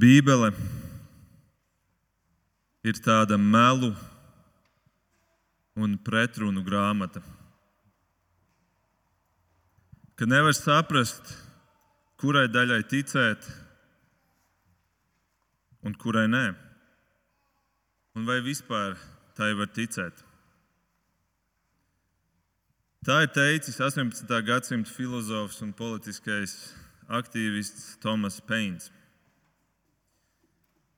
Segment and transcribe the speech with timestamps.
[0.00, 0.48] Bībele
[2.88, 3.90] ir tāda melu
[5.76, 7.20] un pretrunu grāmata.
[10.16, 11.34] Ka nevar saprast,
[12.20, 13.48] kurai daļai ticēt
[15.84, 16.46] un kurai nē.
[18.16, 18.96] Un vai vispār
[19.36, 20.22] tai var ticēt?
[23.04, 24.32] Tā ir teicis 18.
[24.48, 26.56] gadsimta filozofs un politiskais
[27.20, 28.88] aktīvists Tomas Peins.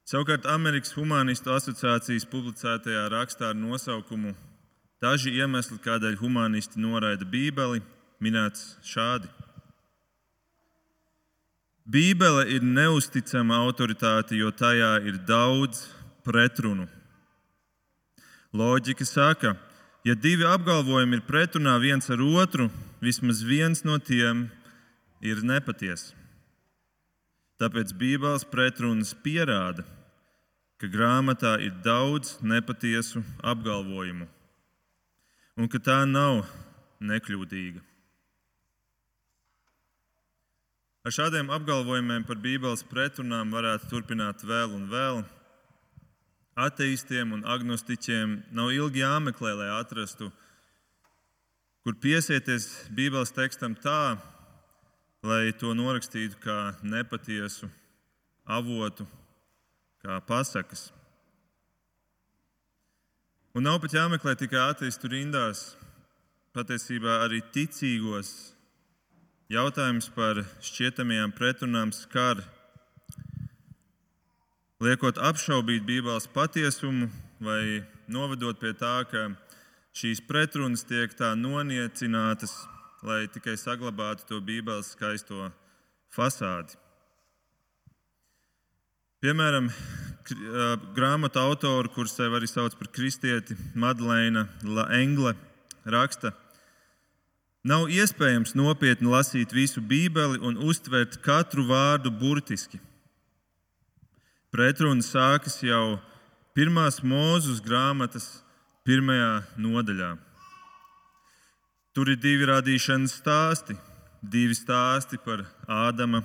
[0.08, 4.34] Savukārt Amerikas Humanistu asociācijas publicētajā rakstā ar nosaukumu
[5.02, 7.80] Daži iemesli, kādēļ humanisti noraida Bībeli,
[8.22, 9.26] minēts šādi.
[11.90, 15.88] Bībele ir neusticama autoritāte, jo tajā ir daudz
[16.22, 16.86] pretrunu.
[18.54, 19.56] Loģika saka,
[20.06, 22.70] ja divi apgalvojumi ir pretrunā viens ar otru,
[23.02, 24.46] vismaz viens no tiem
[25.18, 26.14] ir nepatiesa.
[27.62, 29.84] Tāpēc Bībeles pretrunas pierāda,
[30.82, 34.26] ka grāmatā ir daudz nepatiesu apgalvojumu
[35.62, 36.40] un ka tā nav
[37.06, 37.84] nekļūdīga.
[41.06, 45.22] Ar šādiem apgalvojumiem par Bībeles pretrunām varētu turpināt vēl un vēl.
[46.66, 50.32] Ateistiem un agnostiķiem nav ilgi jāmeklē, lai atrastu,
[51.86, 54.18] kur piesieties Bībeles tekstam tā,
[55.22, 57.68] lai to norakstītu kā nepatiesu
[58.42, 59.06] avotu,
[60.02, 60.90] kā pasakas.
[63.54, 65.76] Un nav pat jāmeklē tikai ateistu rindās,
[66.56, 68.32] patiesībā arī ticīgos.
[69.52, 72.40] Jautājums par šķietamajām pretrunām skar,
[74.82, 77.10] liekot apšaubīt Bībeles patiesumu
[77.44, 79.28] vai novedot pie tā, ka
[79.94, 82.56] šīs pretrunas tiek tā noniecinātas
[83.02, 85.50] lai tikai saglabātu to Bībeles skaisto
[86.14, 86.78] fasādi.
[89.22, 89.68] Piemēram,
[90.96, 94.48] grāmatu autoru, kurš sev arī sauc par kristieti, Madlēna
[94.98, 95.36] Engle,
[95.86, 96.32] raksta,
[97.62, 102.80] Nav iespējams nopietni lasīt visu Bībeli un uztvert katru vārdu burtiski.
[104.50, 106.00] Pretruna sākas jau
[106.58, 108.26] pirmās mūzes grāmatas
[108.82, 110.10] pirmajā nodaļā.
[111.92, 113.76] Tur ir divi radīšanas stāsti,
[114.22, 116.22] divi stāsti par Ādama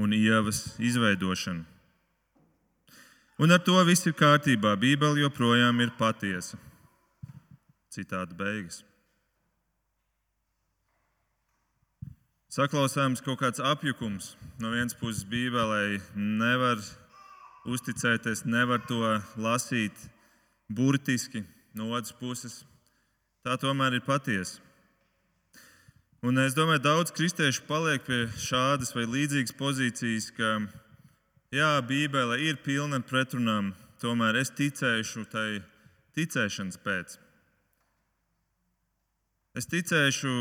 [0.00, 1.64] un Ievas izveidošanu.
[3.38, 4.76] Un ar to viss ir kārtībā.
[4.78, 6.56] Bībele joprojām ir patiesa.
[7.92, 8.80] Citāta beigas.
[12.54, 14.36] Saklausāms kaut kāds apjukums.
[14.62, 16.78] No vienas puses, Bībelē nevar
[17.66, 19.00] uzticēties, nevar to
[19.36, 20.06] lasīt
[20.70, 21.42] burtiski,
[21.74, 22.60] no otras puses,
[23.42, 24.62] tā tomēr ir patiesa.
[26.24, 30.52] Un es domāju, ka daudz kristiešu paliek pie šādas vai līdzīgas pozīcijas, ka
[31.52, 35.60] jā, Bībele ir pilna ar pretrunām, tomēr es ticēšu tai
[36.16, 37.18] ticēšanas pēc.
[39.60, 40.32] Es ticēšu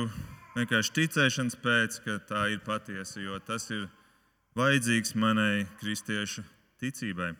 [0.53, 3.89] vienkārši ticēšanas pēc, ka tā ir patiesa, jo tas ir
[4.55, 6.45] vajadzīgs manai kristiešu
[6.79, 7.33] ticībai.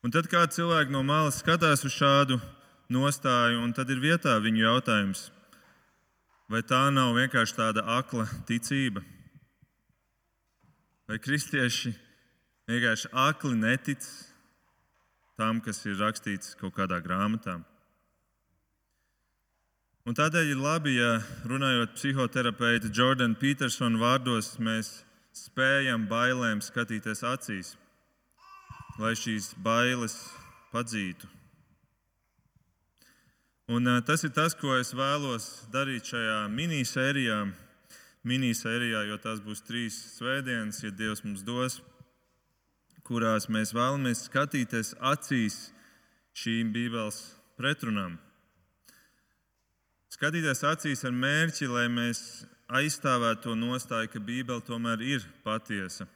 [0.00, 2.40] Un tad kāds cilvēks no malas skatās uz šādu
[2.88, 5.26] nostāju, un tad ir vietā viņu jautājums,
[6.50, 9.04] Vai tā nav vienkārši tāda akla ticība?
[11.06, 11.92] Vai kristieši
[12.66, 14.02] vienkārši akli netic
[15.38, 17.60] tam, kas ir rakstīts kaut kādā grāmatā?
[20.10, 27.76] Un tādēļ ir labi, ja runājot psihoterapeita Jordana Petersona vārdos, mēs spējam bailēm skatīties acīs,
[28.98, 30.18] lai šīs bailes
[30.74, 31.30] padzītu.
[33.70, 37.36] Un, tas ir tas, ko es vēlos darīt šajā minisērijā,
[38.26, 41.76] minisērijā, jo tās būs trīs svētdienas, ja Dievs mums dos,
[43.06, 45.58] kurās mēs vēlamies skatīties acīs
[46.34, 47.20] šīm Bībeles
[47.60, 48.16] pretrunām.
[50.18, 52.24] Skatīties acīs ar mērķi, lai mēs
[52.74, 56.08] aizstāvētu to nostāju, ka Bībele tomēr ir patiesa,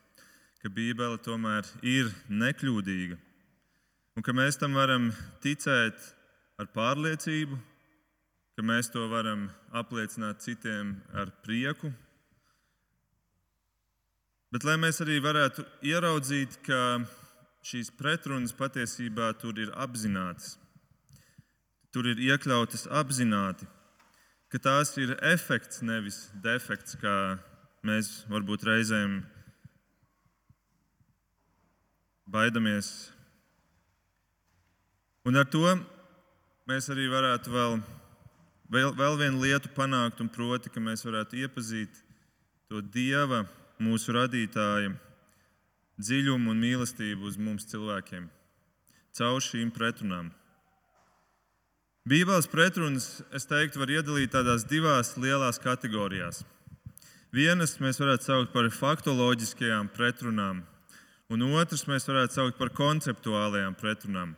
[0.58, 3.22] ka Bībele tomēr ir nekļūdīga
[4.18, 5.12] un ka mēs tam varam
[5.46, 6.02] ticēt
[6.60, 7.58] ar pārliecību,
[8.54, 11.90] ka mēs to varam apliecināt citiem ar prieku.
[14.54, 17.02] Bet lai mēs arī varētu ieraudzīt, ka
[17.66, 20.54] šīs pretrunas patiesībā tur ir apzinātas,
[21.90, 23.66] tur ir iekļautas apzināti,
[24.52, 27.38] ka tās ir efekts, nevis defekts, kā
[27.82, 29.24] mēs varbūt reizēm
[32.30, 32.92] baidamies.
[35.24, 35.66] Un ar to
[36.70, 37.80] mēs arī varētu vēl,
[38.72, 42.00] vēl, vēl vienu lietu panākt, un proti, ka mēs varētu iepazīt
[42.68, 43.44] to Dieva,
[43.82, 44.94] mūsu radītāja
[45.98, 48.30] dziļumu un mīlestību uz mums cilvēkiem
[49.14, 50.32] caur šīm pretrunām.
[52.04, 56.42] Bībeles pretrunas, es teiktu, var iedalīt tādās divās lielās kategorijās.
[57.34, 60.60] Vienas mēs varētu saukt par faktoloģiskajām pretrunām,
[61.32, 64.34] un otrs mēs varētu saukt par konceptuālajām pretrunām.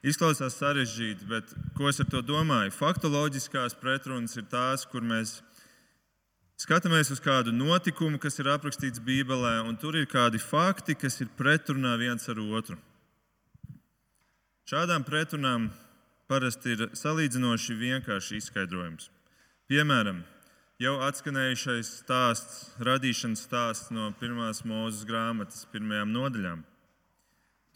[0.00, 2.72] Izklausās sarežģīti, bet ko es ar to domāju?
[2.72, 5.34] Faktoloģiskās pretrunas ir tās, kur mēs
[6.60, 11.28] skatāmies uz kādu notikumu, kas ir aprakstīts Bībelē, un tur ir kādi fakti, kas ir
[11.36, 12.78] pretrunā viens ar otru.
[14.70, 15.68] Šādām pretrunām
[16.30, 19.10] parasti ir salīdzinoši vienkāršs izskaidrojums.
[19.68, 20.22] Piemēram,
[20.80, 26.64] jau atskanējušais stāsts, radīšanas stāsts no pirmās mūzes grāmatas, pirmajām nodaļām.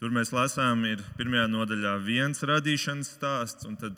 [0.05, 3.97] Tur mēs lasām, ir pirmajā nodaļā viens radīšanas stāsts, un tad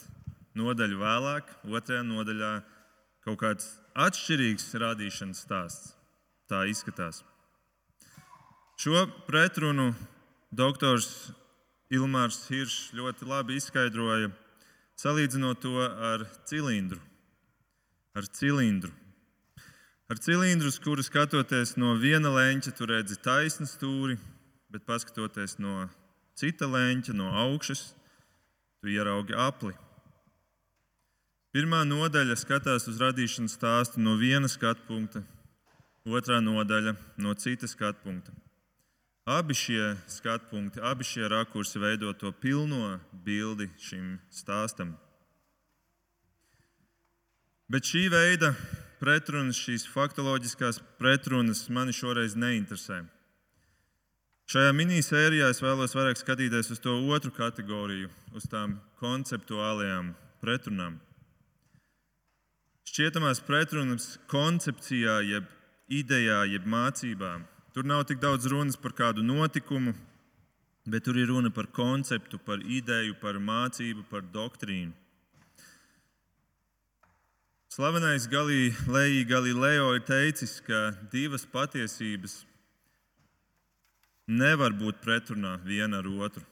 [0.56, 2.52] nodaļa vēlāk, otrajā nodaļā
[3.26, 3.66] kaut kāds
[4.06, 5.90] atšķirīgs radīšanas stāsts.
[6.48, 7.26] Tā izskatās.
[8.80, 9.90] Šo pretrunu
[10.56, 11.10] doktors
[11.92, 14.32] Ilmārs Hiršs ļoti labi izskaidroja,
[15.04, 15.76] salīdzinot to
[16.14, 17.04] ar cilindru.
[18.16, 18.96] Ar cilindru.
[20.08, 24.16] Ar cilindru, uz kuru skatoties no viena leņķa, tu redzi taisnu stūri,
[24.78, 25.88] bet paskatoties no
[26.38, 27.96] cita leņķa, no augšas,
[28.78, 29.74] tu ieraugi apli.
[31.56, 35.24] Pirmā nodaļa skatās uz radīšanas stāstu no viena skatu punkta,
[36.06, 38.36] otrā nodaļa no citas skatu punkta.
[39.26, 44.94] Abi šie skatu punkti, abi šie rakursi veido to pilno bildi šim stāstam.
[47.68, 48.54] Bet šī veida
[49.02, 53.08] pretrunas, šīs faktoloģiskās pretrunas mani šoreiz neinteresē.
[54.48, 61.02] Šajā minisērijā es vēlos vairāk skatīties uz to otru kategoriju, uz tām konceptuālajām pretrunām.
[62.88, 65.52] Šķietamās pretrunas koncepcijā, jeb
[65.92, 67.44] idejā, jeb mācībām
[67.78, 69.92] Tur nav tik daudz runas par kādu notikumu,
[70.90, 74.96] bet tur ir runa par konceptu, par ideju, par mācību, par doktrīnu.
[77.70, 82.40] Slavenais Galileo ir teicis, ka divas patiesības
[84.28, 86.44] nevar būt pretrunā viena ar otru.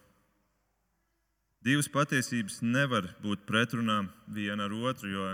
[1.65, 5.29] Divas patiesības nevar būt pretrunā viena ar otru, jo,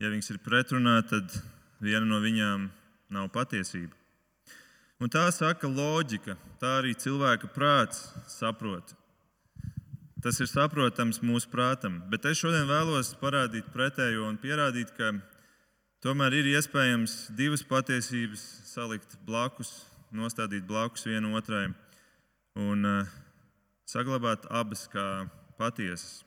[0.00, 1.30] ja viņas ir pretrunā, tad
[1.80, 2.70] viena no viņām
[3.12, 3.94] nav patiesība.
[4.98, 8.96] Un tā saka loģika, tā arī cilvēka prāts saprot.
[10.18, 15.12] Tas ir saprotams mūsu prātam, bet es šodien vēlos parādīt pretējo un pierādīt, ka
[16.02, 19.70] tomēr ir iespējams divas patiesības salikt blakus,
[20.14, 21.66] nostādīt blakus vienai otrai
[22.58, 23.12] un uh,
[23.88, 25.28] saglabāt abas kā
[25.58, 26.24] patiesas.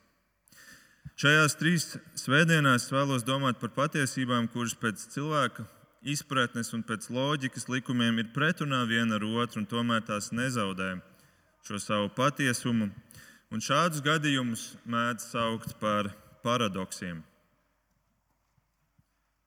[1.21, 1.85] Šajās trīs
[2.17, 5.65] svētdienās vēlos domāt par patiesībām, kuras pēc cilvēka
[6.01, 10.95] izpratnes un pēc loģikas likumiem ir pretrunā viena ar otru, un tomēr tās nezaudē
[11.67, 12.89] šo savu patiesumu.
[13.51, 16.09] Un šādus gadījumus mēdz saukt par
[16.41, 17.19] paradoksiem.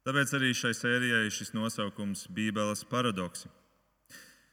[0.05, 3.49] Tāpēc arī šai sērijai šis nosaukums- Bībeles paradoksi.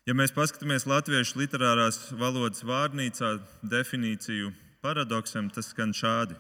[0.10, 4.50] Ja mēs paskatāmies latviešu literārās valodas vārnīcā definīciju
[4.82, 6.34] paradoksam, tas skan šādi.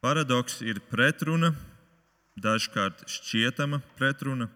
[0.00, 1.52] Paradoks ir pretruna
[2.40, 4.48] dažkārt šķietama pretruna,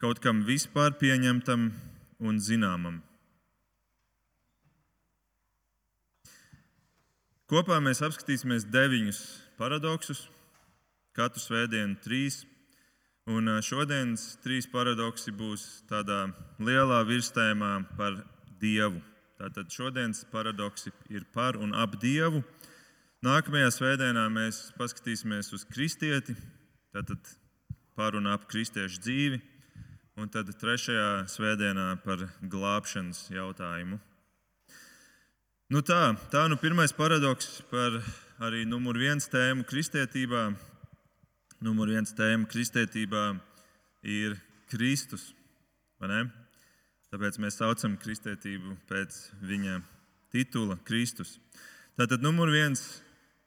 [0.00, 1.68] kaut kam vispār pieņemtam
[2.24, 3.02] un zināmam.
[7.52, 9.20] Kopā mēs apskatīsimies deviņus
[9.60, 10.24] paradoksus,
[11.12, 12.46] katru svētdienu trīs.
[13.24, 16.26] Un šodienas trīs paradoksi būs tādā
[16.60, 18.18] lielā virstēmā par
[18.60, 19.00] Dievu.
[19.40, 22.42] Tātad šodienas paradoksi ir par un ap Dievu.
[23.24, 26.36] Nākamajā svētdienā mēs paskatīsimies uz kristieti,
[26.92, 27.32] tātad
[27.96, 29.40] par un ap kristiešu dzīvi,
[30.20, 33.96] un tad trešajā svētdienā par glābšanas jautājumu.
[35.72, 37.96] Nu tā, tā nu pirmais paradoks par
[38.44, 40.50] arī numur viens tēmu kristietībā.
[41.64, 43.22] Numur viens tēma kristietībā
[44.04, 44.34] ir
[44.68, 45.30] Kristus.
[47.08, 49.78] Tāpēc mēs saucam kristietību pēc viņa
[50.34, 51.38] titula Kristus.
[51.96, 52.82] Tātad numur viens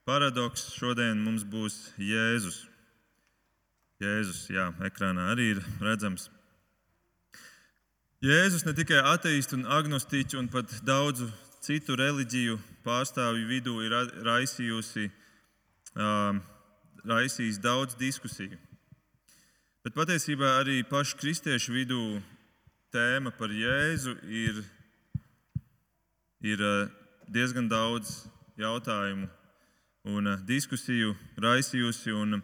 [0.08, 2.64] paradoks šodien mums būs Jēzus.
[4.02, 6.32] Jēzus, jā, ekrānā arī ir redzams.
[8.26, 11.30] Jēzus ne tikai ateistu un agnostiķu un pat daudzu
[11.62, 12.58] citu reliģiju
[12.88, 13.94] pārstāvju vidū ir
[14.26, 15.12] raisījusi,
[15.94, 16.40] uh,
[17.08, 18.58] raisījis daudz diskusiju.
[19.86, 22.02] Bet patiesībā arī pašu kristiešu vidū
[22.92, 24.60] tēma par Jēzu ir,
[26.44, 26.64] ir
[27.32, 28.26] diezgan daudz
[28.60, 29.30] jautājumu
[30.08, 32.12] un eh, diskusiju raisījusi.
[32.16, 32.42] Un,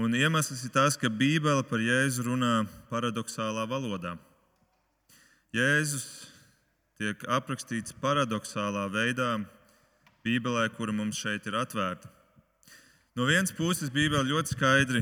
[0.00, 2.54] un iemesls ir tas, ka Bībele par Jēzu runā
[2.90, 4.16] paradoxālā valodā.
[5.56, 6.06] Jēzus
[6.96, 9.36] tiek aprakstīts paradoxālā veidā
[10.24, 12.15] Bībelē, kura mums šeit ir atvērta.
[13.16, 15.00] No vienas puses, Bībele ļoti skaidri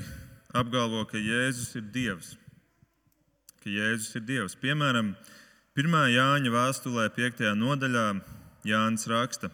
[0.55, 2.29] apgalvo, ka Jēzus ir Dievs.
[3.59, 4.55] Ka Jēzus ir Dievs.
[4.63, 5.09] Piemēram,
[5.75, 5.97] 1.
[6.15, 7.43] Jāņa vēstulē, 5.
[7.59, 8.07] nodaļā,
[8.71, 9.51] Jānis raksta,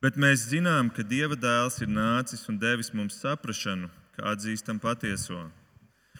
[0.00, 5.44] bet mēs zinām, ka Dieva dēls ir nācis un devis mums saprāšanu, kā atzīstam patieso.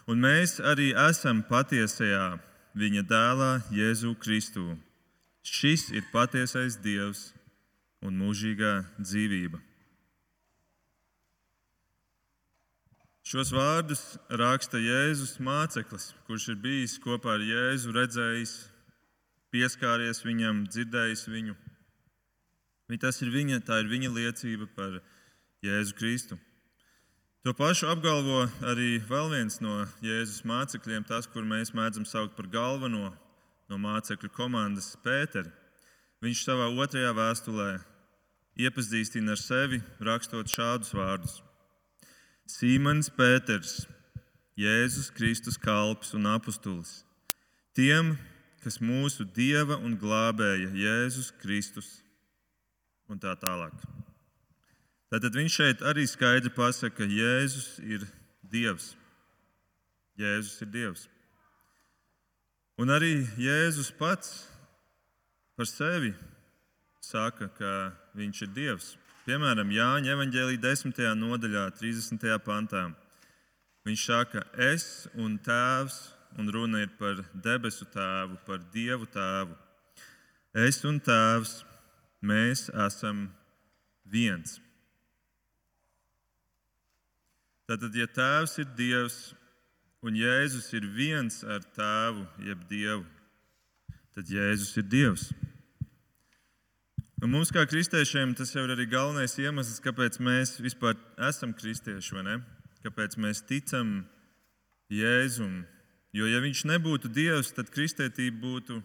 [0.04, 2.34] Un mēs arī esam patiesajā
[2.76, 4.74] viņa dēlā, Jēzu Kristu.
[5.40, 7.30] Šis ir patiesais Dievs
[8.04, 9.70] un mūžīgā dzīvība.
[13.24, 18.50] Šos vārdus raksta Jēzus māceklis, kurš ir bijis kopā ar Jēzu, redzējis,
[19.48, 21.54] pieskāries viņam, dzirdējis viņu.
[23.00, 24.98] Tas ir viņa, tā ir viņa liecība par
[25.64, 26.36] Jēzu Kristu.
[27.48, 32.52] To pašu apgalvo arī vēl viens no Jēzus mācekļiem, tas, kur mēs mēdzam saukt par
[32.52, 33.08] galveno
[33.72, 35.48] no mācekļu komandas Pēteri.
[36.20, 37.70] Viņš savā otrajā vēstulē
[38.60, 39.80] iepazīstina ar sevi,
[40.12, 41.40] rakstot šādus vārdus:
[42.44, 43.86] Sīmans Pēters,
[44.60, 47.02] Jēzus Kristus kalps un apustulis.
[47.74, 48.14] Tiem,
[48.60, 51.88] kas mūsu dieva un glābēja Jēzus Kristus
[53.08, 53.72] un tā tālāk.
[55.08, 58.04] Tātad viņš šeit arī skaidri pasaka, ka Jēzus ir
[58.44, 58.92] Dievs.
[60.20, 61.08] Jēzus ir Dievs.
[62.76, 64.44] Un arī Jēzus pats
[65.56, 66.12] par sevi
[67.00, 67.72] saka, ka
[68.18, 68.92] viņš ir Dievs.
[69.24, 70.98] Piemēram, Jāņa evanģēlī 10.
[71.16, 72.26] nodaļā, 30.
[72.44, 72.82] pantā.
[73.88, 74.84] Viņš saka, es
[75.16, 75.96] un tēvs,
[76.36, 79.56] un runa ir par debesu tēvu, par dievu tēvu.
[80.66, 81.54] Es un tēvs,
[82.20, 83.24] mēs esam
[84.04, 84.58] viens.
[87.64, 89.18] Tātad, ja Tēvs ir Dievs
[90.04, 93.06] un Jēzus ir viens ar Tēvu, jeb Dievu,
[94.12, 95.30] tad Jēzus ir Dievs.
[97.22, 100.96] Un mums, kā kristiešiem, tas jau ir arī galvenais iemesls, kāpēc mēs vispār
[101.28, 102.24] esam kristieši?
[102.84, 104.02] Kāpēc mēs ticam
[104.92, 105.62] Jēzum.
[106.14, 108.80] Jo, ja viņš nebūtu Dievs, tad kristietība būtu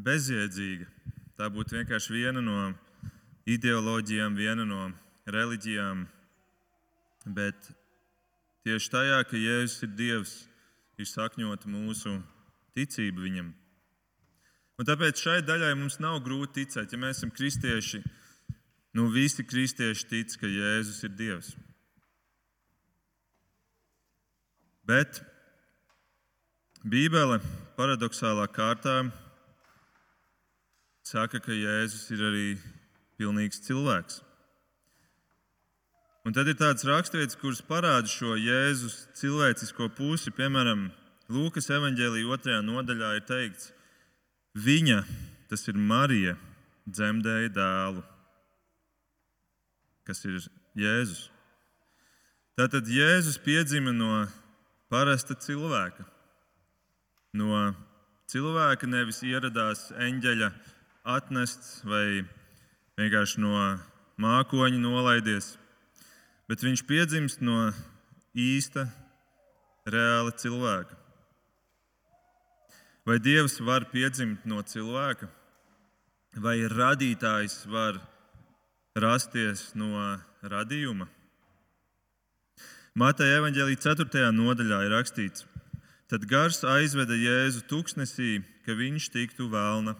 [0.00, 0.88] bezjēdzīga.
[1.38, 2.72] Tā būtu vienkārši viena no
[3.48, 4.90] ideoloģijām, viena no
[5.30, 6.08] reliģijām,
[7.28, 7.56] Bet
[8.64, 10.32] tieši tajā, ka Jēzus ir Dievs,
[10.96, 12.14] ir sakņota mūsu
[12.72, 13.50] ticība viņam.
[14.80, 18.00] Un tāpēc šai daļai mums nav grūti ticēt, ja mēs esam kristieši.
[18.96, 21.50] Nu, visi kristieši tic, ka Jēzus ir Dievs.
[24.88, 25.20] Bet
[26.80, 27.36] Bībele
[27.76, 29.02] paradoxālā kārtā
[31.04, 32.46] saka, ka Jēzus ir arī
[33.20, 34.22] pilnīgs cilvēks.
[36.24, 40.32] Un tad ir tāds raksturīts, kurš parāda šo Jēzus cilvēcisko pusi.
[40.32, 40.88] Piemēram,
[41.30, 43.68] Lūkas evanģēlīja otrajā nodaļā ir teikts,
[44.64, 45.02] viņa,
[45.50, 46.36] tas ir Marija,
[46.88, 48.02] dzemdēja dēlu,
[50.08, 50.40] kas ir
[50.78, 51.28] Jēzus.
[52.58, 54.24] Tātad Jēzus piedzima no
[54.92, 56.04] parasta cilvēka.
[57.36, 57.70] No
[58.30, 60.50] cilvēka nevis ieradās eņģeļa
[61.16, 62.22] atnests vai
[62.98, 63.54] vienkārši no
[64.20, 65.54] mākoņa nolaidies
[66.50, 67.68] bet viņš piedzimst no
[68.34, 68.88] īsta,
[69.86, 70.96] reāla cilvēka.
[73.10, 75.26] Vai Dievs var piedzimt no cilvēka,
[76.38, 77.96] vai radītājs var
[78.94, 79.88] rasties no
[80.46, 81.08] radījuma?
[82.94, 84.28] Mateja evanģēlī 4.
[84.36, 85.42] nodaļā ir rakstīts,
[86.06, 89.96] tad gars aizveda Jēzu tuksnesī, ka viņš tiktu vēlna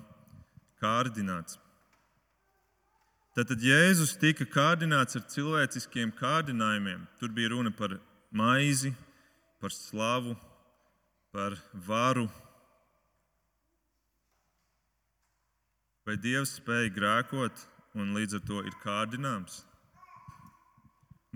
[0.79, 1.59] kārdināts.
[3.35, 7.03] Tātad Jēzus tika kārdināts ar cilvēciskiem kārdinājumiem.
[7.19, 7.97] Tur bija runa par
[8.31, 8.95] maizi,
[9.59, 10.37] par slavu,
[11.35, 11.59] par
[11.91, 12.29] varu.
[16.11, 17.61] Vai Dievs spēja grēkot
[17.95, 19.61] un līdz ar to ir kārdināms?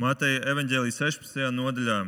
[0.03, 1.45] Mateja evanģēlijas 16.
[1.55, 1.99] nodaļā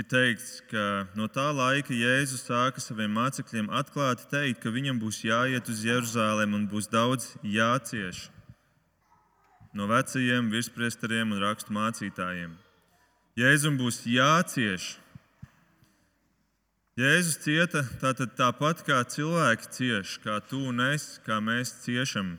[0.00, 5.20] ir teikts, ka no tā laika Jēzus sāka saviem mācekļiem atklāti teikt, ka viņam būs
[5.28, 8.30] jāiet uz Jeruzalem un būs daudz jācieš
[9.76, 12.56] no vecajiem virspriesteriem un rakstu mācītājiem.
[13.36, 14.94] Jēzum būs jācieš.
[16.94, 22.36] Jēzus cieta tātad tāpat kā cilvēki cieš, kā tu un es, kā mēs ciešam.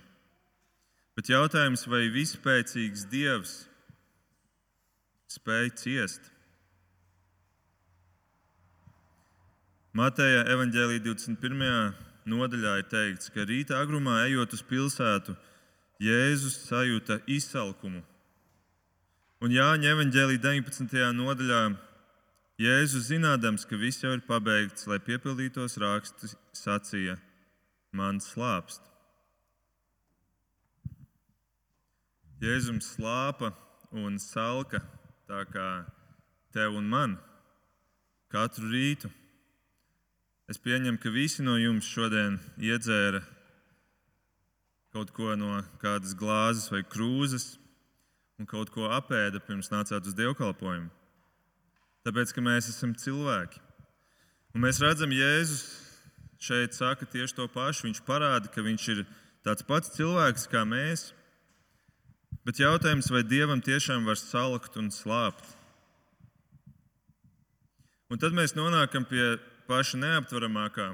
[1.20, 3.56] Bet jautājums, vai vispēcīgs Dievs
[5.36, 6.30] spēj ciest?
[9.92, 11.92] Mateja evanģēlī 21.
[12.24, 15.36] nodaļā ir teikts, ka rīta agrumā ejot uz pilsētu,
[16.00, 18.06] Jēzus sajūta izsalkumu.
[19.44, 21.12] Un Jāņa evanģēlī 19.
[21.20, 21.62] nodaļā
[22.56, 27.18] Jēzus zinādams, ka viss jau ir pabeigts, lai piepildītos raksti, sacīja:
[27.92, 28.80] Man slāpst.
[32.40, 33.52] Jēzum slāpa
[33.92, 34.80] un salka
[35.28, 35.68] tā kā
[36.56, 37.20] tev un man
[38.32, 39.12] katru rītu.
[40.48, 43.24] Es pieņemu, ka visi no jums šodien iedzēra
[44.96, 47.58] kaut ko no kādas glāzes vai krūzes
[48.40, 50.92] un kaut ko apēda pirms nācāt uz dievkalpojumu.
[52.06, 53.62] Tāpēc, ka mēs esam cilvēki.
[54.54, 55.64] Un mēs redzam, Jēzus
[56.46, 57.88] šeit saka tieši to pašu.
[57.88, 59.02] Viņš parāda, ka viņš ir
[59.46, 61.10] tāds pats cilvēks kā mēs.
[62.46, 65.56] Bet jautājums, vai Dievam tiešām var salakt un slāpt?
[68.14, 70.92] Un tad mēs nonākam pie paša neaptveramākā.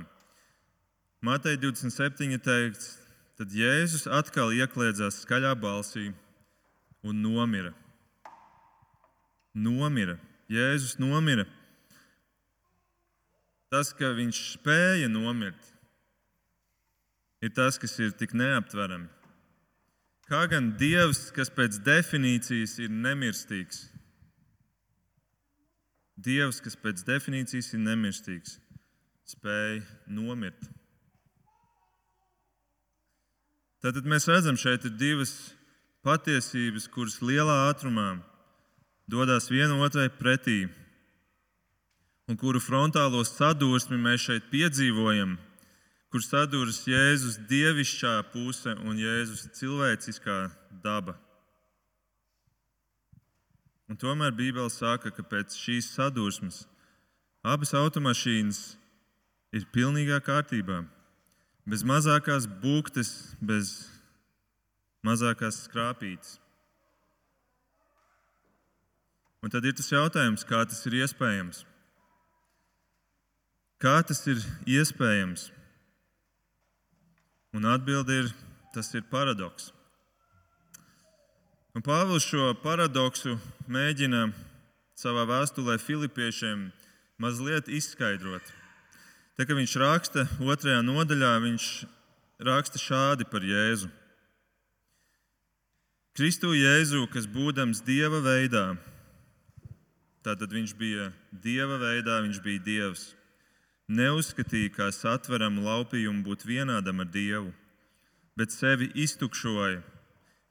[1.22, 2.40] Matei 27.
[2.40, 2.96] teikts,
[3.36, 6.08] tad Jēzus atkal iekļēdzās skaļā balsī
[7.04, 7.76] un nomira.
[9.52, 10.16] Nomira.
[10.52, 11.46] Jēzus nomira.
[13.72, 15.70] Tas, ka viņš spēja nomirt,
[17.40, 19.08] ir tas, kas ir tik neaptverami.
[20.28, 23.86] Kā gan Dievs, kas pēc definīcijas ir nemirstīgs,
[26.22, 28.58] Dievs, kas pēc definīcijas ir nemirstīgs,
[29.32, 29.80] spēja
[30.12, 30.68] nomirt.
[33.82, 35.32] Tātad mēs redzam, šeit ir divas
[36.06, 38.20] patiesības, kuras lielā ātrumā
[39.12, 40.70] dodas viena otrai pretī,
[42.32, 45.36] un kuru frontālo sadursmi mēs šeit piedzīvojam,
[46.12, 50.40] kur saduras Jēzus dievišķā puse un Jēzus cilvēciskā
[50.84, 51.18] daba.
[53.92, 56.64] Un tomēr Bībele saka, ka pēc šīs sadursmes
[57.44, 58.62] abas automašīnas
[59.52, 60.86] ir pilnīgā kārtībā.
[61.68, 63.12] Bez mazākās būktes,
[63.44, 63.74] bez
[65.04, 66.38] mazākās skrāpītes.
[69.42, 71.64] Un tad ir tas jautājums, kā tas ir iespējams?
[73.82, 74.38] Kā tas ir
[74.70, 75.48] iespējams?
[77.58, 78.28] Un atbilde ir,
[78.76, 79.72] tas ir paradoks.
[81.74, 83.34] Un Pāvils šo paradoksu
[83.72, 84.28] mēģina
[85.00, 86.68] savā vēstulē Filipiešiem
[87.18, 88.46] mazliet izskaidrot.
[89.40, 91.72] Tā kā viņš raksta otrajā nodaļā, viņš
[92.46, 93.90] raksta šādi par Jēzu.
[96.14, 98.76] Kristu Jēzu, kas būdams Dieva veidā,
[100.26, 103.06] tātad viņš bija Dieva veidā, viņš bija Dievs,
[103.92, 107.52] neuzskatīja kā satveramu laupījumu būt vienādam ar Dievu,
[108.38, 109.82] bet sevi iztukšoja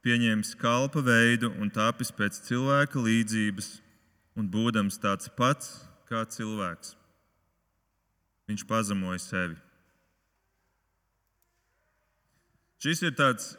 [0.05, 3.73] pieņēmis kalpa veidu un tapis pēc cilvēka līdzības,
[4.37, 5.73] un būdams tāds pats
[6.09, 6.95] kā cilvēks,
[8.49, 9.57] viņš pazemoja sevi.
[12.81, 13.51] Šis ir tāds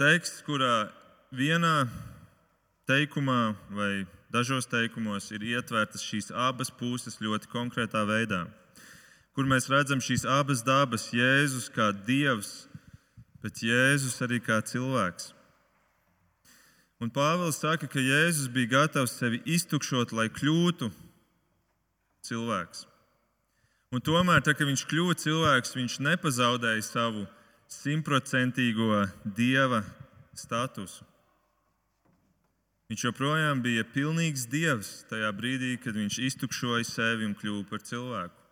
[0.00, 0.88] teksts, kurā
[1.36, 1.86] vienā
[2.88, 8.46] teikumā vai dažos teikumos ir ietvērtas šīs abas puses ļoti konkrētā veidā,
[9.36, 12.66] kur mēs redzam šīs abas dabas, Jēzus kā Dievs,
[13.42, 15.32] bet Jēzus arī kā cilvēks.
[17.00, 20.88] Un Pāvils saka, ka Jēzus bija gatavs sevi iztukšot, lai kļūtu
[22.24, 22.86] cilvēks.
[23.92, 27.26] Un tomēr, tā, kad viņš kļuva cilvēks, viņš nepazaudēja savu
[27.70, 29.04] simtprocentīgo
[29.36, 29.82] dieva
[30.36, 31.04] statusu.
[32.86, 38.42] Viņš joprojām bija pilnīgs dievs tajā brīdī, kad viņš iztukšoja sevi un kļuva par cilvēku.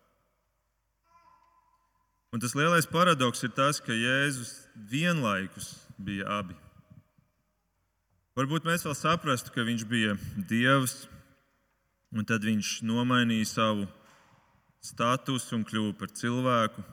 [2.35, 6.57] Un tas lielais paradoks ir tas, ka Jēzus vienlaikus bija abi.
[8.35, 10.17] Varbūt mēs vēl saprastu, ka viņš bija
[10.49, 11.05] Dievs,
[12.11, 13.87] un tad viņš nomainīja savu
[14.83, 16.83] statusu un kļuva par cilvēku.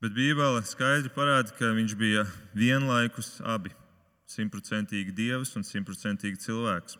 [0.00, 2.24] Bet Bībele skaidri parāda, ka viņš bija
[2.56, 3.74] vienlaikus abi-
[4.28, 6.98] simtprocentīgi dievs un simtprocentīgi cilvēks.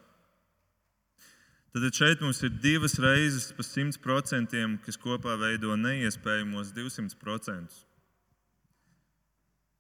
[1.77, 7.85] Tad šeit mums ir divas reizes pa simt procentiem, kas kopā veido neiespējamos 200 procentus.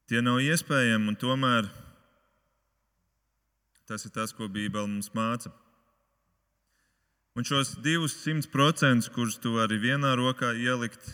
[0.08, 1.66] Tie nav iespējami, un tomēr
[3.88, 5.48] Tas ir tas, ko Bībele mums māca.
[7.32, 11.06] Un šos 200%, kurus tu vari vienā rokā ielikt,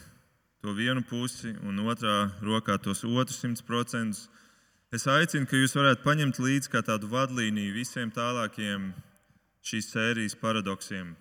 [0.59, 4.25] to vienu pusi, un otrā rokā tos otrs 100%,
[4.95, 8.93] es aicinu, ka jūs varētu paņemt līdzi kā tādu vadlīniju visiem tālākiem
[9.65, 11.15] šīs sērijas paradoksiem,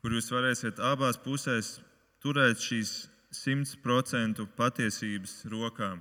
[0.00, 1.78] kur jūs varēsiet abās pusēs
[2.22, 2.94] turēt šīs
[3.34, 5.94] 100% patiesības rokā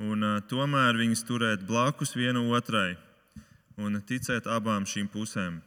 [0.00, 2.96] un uh, tomēr viņas turēt blakus viena otrai
[3.80, 5.60] un ticēt abām šīm pusēm.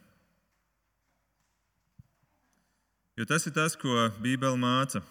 [3.18, 5.04] Jo tas ir tas, ko Bībele māca.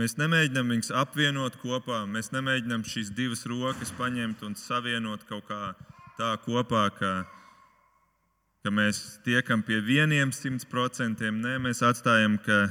[0.00, 5.74] Mēs nemēģinām viņus apvienot kopā, mēs nemēģinām šīs divas rokas paņemt un savienot kaut kā
[6.16, 7.12] tā kopā, ka
[8.60, 11.40] ka mēs tiekam pie vieniem simt procentiem.
[11.40, 12.66] Nē, mēs atstājam, ka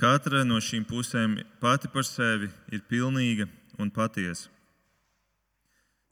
[0.00, 3.46] katra no šīm pusēm pati par sevi ir pilnīga
[3.78, 4.50] un patiesa.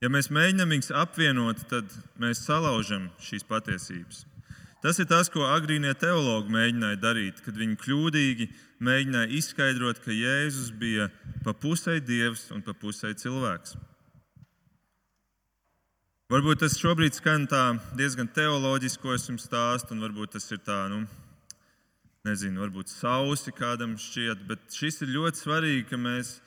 [0.03, 4.25] Ja mēs mēģinām viņus apvienot, tad mēs salaužam šīs patiesības.
[4.85, 8.49] Tas ir tas, ko agrīnie teologi mēģināja darīt, kad viņi kļūdīgi
[8.85, 11.09] mēģināja izskaidrot, ka Jēzus bija
[11.45, 13.77] pa pusē dievs un pa pusē cilvēks.
[16.33, 17.45] Varbūt tas šobrīd skan
[17.99, 21.05] diezgan teoloģiski, ko es jums stāstu, un varbūt tas ir tā, nu,
[22.25, 26.39] nezinu, varbūt sausi kādam šķiet, bet šis ir ļoti svarīgi, ka mēs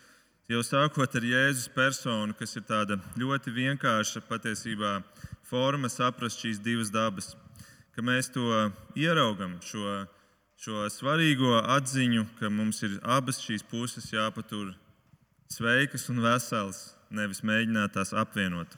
[0.47, 4.93] Jau sākot ar Jēzus personu, kas ir tāda ļoti vienkārša patiesībā
[5.43, 7.33] forma saprast šīs divas dabas,
[7.91, 8.45] ka mēs to
[8.95, 10.05] ieraugam, šo,
[10.57, 14.73] šo svarīgo atziņu, ka mums ir abas šīs puses jāpatur
[15.53, 18.73] sveikas un veselas, nevis mēģināt tās apvienot.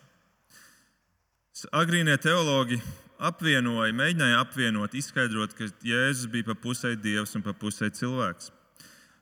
[1.75, 2.77] Agrīnie teologi
[3.19, 8.51] apvienoja, mēģināja apvienot, izskaidrot, ka Jēzus bija pa pusē dievs un pa pusē cilvēks.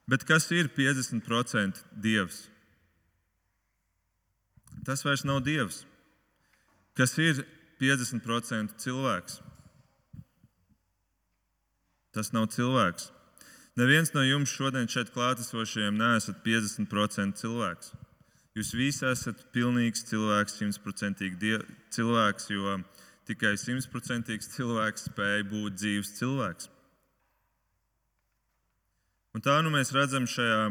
[0.07, 2.45] Bet kas ir 50% dievs?
[4.85, 5.81] Tas vairs nav dievs.
[6.95, 7.41] Kas ir
[7.81, 9.41] 50% cilvēks?
[12.15, 13.11] Tas nav cilvēks.
[13.77, 17.91] Neviens no jums šodien šeit klātesošajiem neesat 50% cilvēks.
[18.57, 21.59] Jūs visi esat pilnīgs cilvēks, simtprocentīgi
[21.93, 22.79] cilvēks, jo
[23.29, 26.71] tikai simtprocentīgs cilvēks spēja būt dzīves cilvēks.
[29.37, 30.61] Un tā nu mēs redzam šajā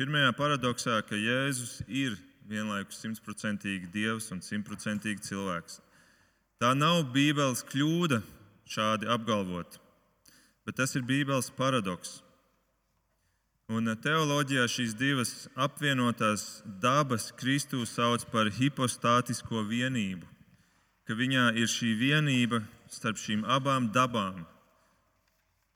[0.00, 2.16] pirmajā paradoksā, ka Jēzus ir
[2.50, 5.78] vienlaikus simtprocentīgi dievs un simtprocentīgi cilvēks.
[6.58, 8.22] Tā nav Bībeles kļūda
[8.66, 9.78] šādi apgalvot,
[10.66, 12.20] bet tas ir Bībeles paradoks.
[13.72, 20.26] Un teoloģijā šīs divas apvienotās dabas Kristus sauc par hipostātisko vienību,
[21.06, 24.44] ka viņā ir šī vienība starp šīm abām dabām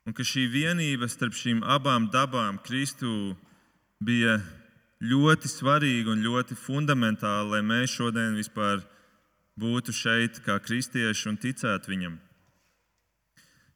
[0.08, 3.36] Un ka šī vienība starp šīm abām dabām Kristū
[4.02, 4.38] bija
[4.98, 8.80] ļoti svarīga un ļoti fundamentāla, lai mēs šodien vispār
[9.60, 12.16] būtu šeit kā kristieši un ticētu viņam.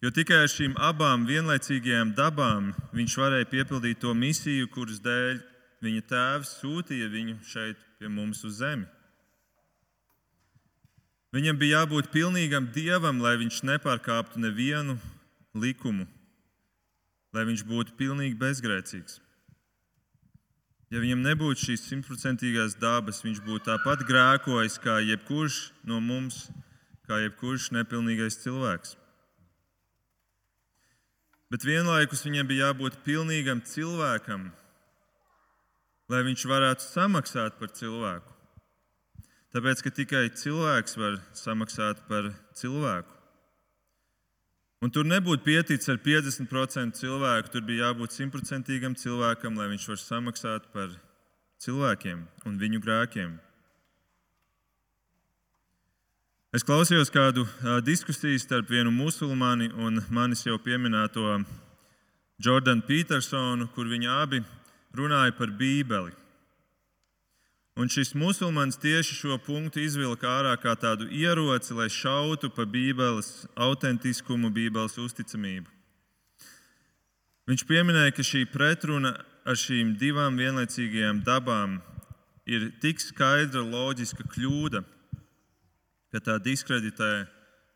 [0.05, 5.39] Jo tikai ar šīm abām vienlaicīgajām dabām viņš varēja piepildīt to misiju, kuras dēļ
[5.81, 8.85] viņa tēvs sūtīja viņu šeit pie mums uz zemi.
[11.33, 14.99] Viņam bija jābūt pilnīgam dievam, lai viņš nepārkāptu nevienu
[15.57, 16.05] likumu,
[17.33, 19.23] lai viņš būtu pilnīgi bezgrēcīgs.
[20.93, 26.45] Ja viņam nebūtu šīs simtprocentīgās dabas, viņš būtu tāpat grēkojis kā jebkurš no mums,
[27.09, 28.99] kā jebkurš nepilnīgais cilvēks.
[31.55, 34.49] Bet vienlaikus viņam bija jābūt pilnīgam cilvēkam,
[36.11, 38.33] lai viņš varētu samaksāt par cilvēku.
[39.55, 43.15] Tāpēc, ka tikai cilvēks var samaksāt par cilvēku.
[44.83, 50.03] Un tur nebūtu pieticis ar 50% cilvēku, tur bija jābūt simtprocentīgam cilvēkam, lai viņš var
[50.03, 50.91] samaksāt par
[51.63, 53.39] cilvēkiem un viņu grēkiem.
[56.55, 57.43] Es klausījos kādu
[57.83, 61.41] diskusiju starp vienu musulmani un manis jau pieminēto
[62.47, 64.39] Jordanu Petersonu, kur viņi abi
[64.95, 66.15] runāja par Bībeli.
[67.75, 73.49] Un šis musulmanis tieši šo punktu izvilka ārā kā tādu ieroci, lai šautu pa Bībeles
[73.59, 75.67] autentiskumu, Bībeles uzticamību.
[77.51, 81.81] Viņš pieminēja, ka šī pretruna ar šīm divām vienlaicīgajām dabām
[82.47, 84.87] ir tik skaidra, loģiska kļūda,
[86.15, 87.27] ka tā diskreditē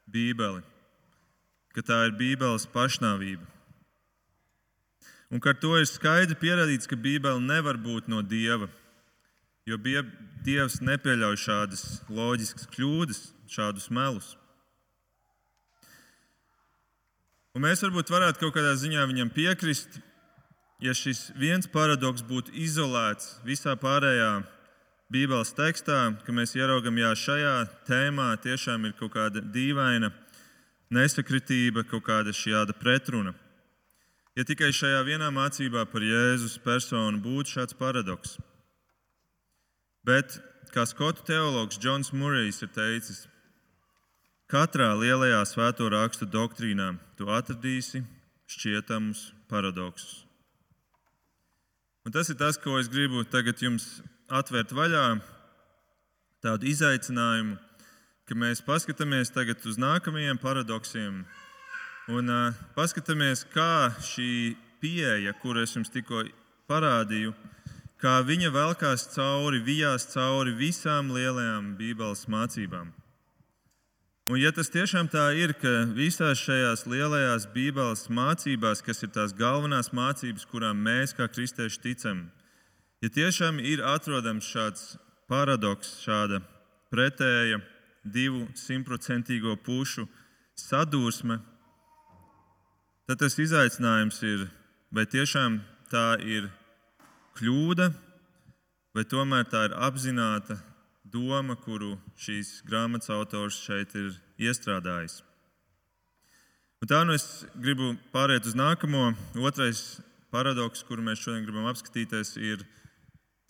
[0.07, 0.63] Bībeli,
[1.75, 3.43] ka tā ir Bībeles pašnāvība.
[5.29, 8.71] Un ar to ir skaidri pierādīts, ka Bībele nevar būt no Dieva
[9.69, 9.77] Jo
[10.47, 13.19] Dievs nepieļauj šādas loģiskas kļūdas,
[13.53, 14.31] šādus melus.
[17.53, 19.99] Un mēs varbūt varētu kaut kādā ziņā viņam piekrist,
[20.81, 24.31] ja šis viens paradoks būtu izolēts visā pārējā
[25.09, 27.55] Bībeles tekstā, ka mēs ieraugam, ka šajā
[27.89, 30.11] tēmā tiešām ir kaut kāda dīvaina
[30.93, 33.33] nesakritība, kaut kāda šāda pretruna.
[34.37, 38.37] Ja tikai šajā vienā mācībā par Jēzus personu būtu šāds paradoks,
[40.09, 40.39] Bet,
[40.73, 43.27] kā skotu teologs Džons Mūrijs ir teicis,
[44.49, 48.01] katrā lielajā svēto rakstu doktrīnā tu atradīsi
[48.49, 50.23] šķietamus paradoksus.
[52.09, 55.05] Un tas ir tas, ko es gribu tagad jums atvērt vaļā,
[56.45, 57.57] tādu izaicinājumu,
[58.29, 61.23] ka mēs paskatāmies tagad uz nākamajiem paradoksiem
[62.13, 66.27] un uh, paskatāmies, kā šī pieeja, kuru es jums tikko
[66.69, 67.33] parādīju,
[68.01, 72.93] kā viņa velkās cauri, vijās cauri visām lielajām Bībeles mācībām.
[74.29, 79.33] Un, ja tas tiešām tā ir, ka visās šajās lielajās Bībeles mācībās, kas ir tās
[79.33, 82.27] galvenās mācības, kurām mēs kā kristieši ticam,
[83.03, 84.97] ja tiešām ir atrodams šāds
[85.31, 86.41] paradoks, šāda
[86.93, 87.61] pretēja
[88.05, 90.07] divu simtprocentīgo pušu
[90.59, 91.39] sadursme,
[93.07, 94.49] tad tas izaicinājums ir,
[94.91, 95.61] vai tiešām
[95.93, 96.49] tā ir
[97.39, 97.93] kļūda,
[98.97, 100.59] vai tomēr tā ir apzināta
[101.09, 104.13] doma, kuru šīs grāmatas autors šeit ir
[104.49, 105.23] iestrādājis.
[106.79, 109.11] Un tā nu es gribu pāriet uz nākamo.
[109.43, 109.99] Otrais
[110.31, 112.63] paradoks, kuru mēs šodien gribam apskatīties, ir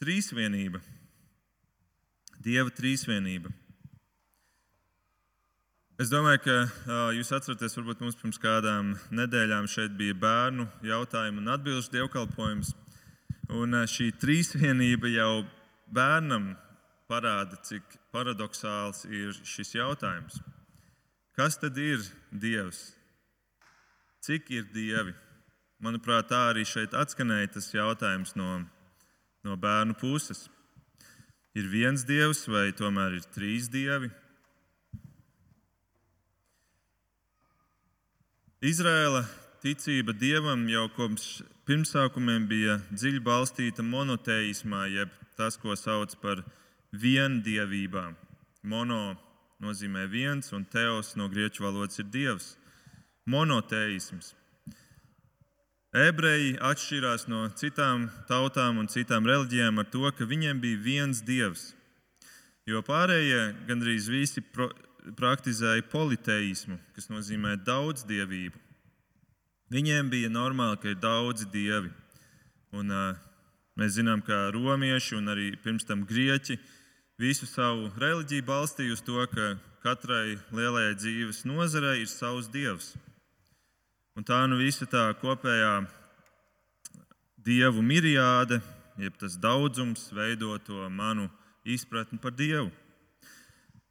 [0.03, 0.81] trīsvienība.
[2.43, 3.51] Dieva trīsvienība.
[5.99, 11.43] Es domāju, ka uh, jūs atceraties, varbūt mums pirms kādām nedēļām šeit bija bērnu jautājumu
[11.43, 12.71] un atbildžu dievkalpojums.
[13.59, 15.33] Un uh, šī trīsvienība jau
[15.91, 16.53] bērnam
[17.11, 20.39] parāda, cik paradoxāls ir šis jautājums.
[21.35, 22.93] Kas tad ir Dievs?
[24.23, 25.15] Cik ir dievi?
[25.83, 28.61] Manuprāt, tā arī šeit atskanēja tas jautājums no,
[29.45, 30.47] no bērnu puses.
[31.59, 34.11] Ir viens dievs vai tomēr ir trīs dievi?
[38.59, 39.23] Izraēla
[39.63, 41.27] ticība dievam jau kopš
[41.69, 46.43] pirmsākumiem bija dziļi balstīta monoteismā, jeb tas, ko sauc par
[46.91, 48.17] viendievībām.
[48.67, 49.15] Mono
[49.63, 52.57] nozīmē viens, un teos no grieķu valodas ir dievs.
[53.27, 54.35] Monoteisms.
[55.97, 61.71] Ebreji atšķirās no citām tautām un citām reliģijām ar to, ka viņiem bija viens dievs.
[62.69, 64.43] Jo pārējie gandrīz visi
[65.17, 68.61] praktizēja politeismu, kas nozīmē daudzdievību.
[69.73, 71.89] Viņiem bija normāli, ka ir daudzi dievi.
[72.77, 73.17] Un, uh,
[73.81, 76.59] mēs zinām, ka romieši un arī pirms tam grieķi
[77.17, 82.93] visu savu reliģiju balstīja uz to, ka katrai lielajai dzīves nozarei ir savs dievs.
[84.19, 85.77] Un tā nu visa tā kopējā
[87.47, 88.59] dievu miriāde,
[88.99, 91.29] jeb tas daudzums, veido to manu
[91.63, 92.73] izpratni par dievu.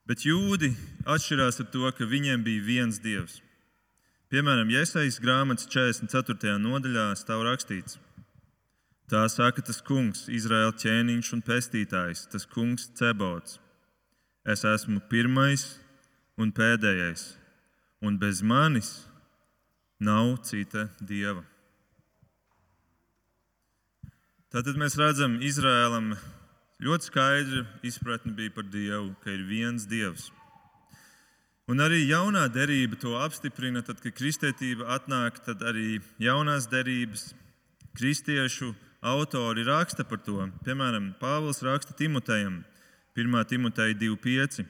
[0.03, 0.73] Bet jūdi
[1.07, 3.39] atšķirās ar to, ka viņiem bija viens dievs.
[4.27, 6.59] Piemēram, Iesaijas grāmatas 44.
[6.59, 7.95] nodaļā stāv rakstīts:
[9.07, 13.61] Tā saka tas kungs, Izraēla ķēniņš un pestītājs, tas kungs Cebots.
[14.43, 15.77] Es esmu pirmais
[16.35, 17.29] un pēdējais,
[18.03, 19.06] un bez manis
[19.99, 21.43] nav cita dieva.
[24.53, 26.13] Tātad mēs redzam, Izraēlam
[26.77, 30.27] Ļoti skaidra izpratne bija par Dievu, ka ir viens Dievs.
[31.65, 37.31] Un arī jaunā derība to apstiprina, tad, kad kristietība atnāk, tad arī jaunās derības
[37.97, 40.45] kristiešu autori raksta par to.
[40.67, 42.61] Piemēram, Pāvils raksta Timotejam,
[43.17, 43.41] 1.
[43.49, 44.61] Timoteja 2,5.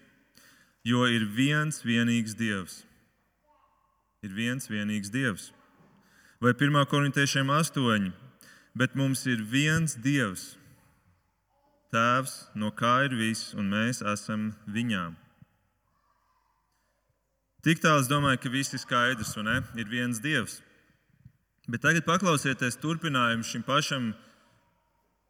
[0.88, 2.86] Jo ir viens vienīgs Dievs.
[4.26, 5.52] Ir viens vienīgs Dievs.
[6.42, 6.86] Vai 1.
[6.90, 8.12] korintiešiem 8.
[8.78, 10.56] Bet mums ir viens Dievs
[11.94, 15.06] Tēvs, no kā ir viss, un mēs esam viņā.
[17.64, 19.62] Tik tālu es domāju, ka viss ir skaidrs, un ne?
[19.80, 20.60] ir viens Dievs.
[21.68, 24.12] Bet tagad paklausieties turpinājumu šim pašam,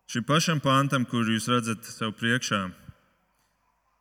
[0.10, 2.68] šim pašam pantam, kur jūs redzat sev priekšā.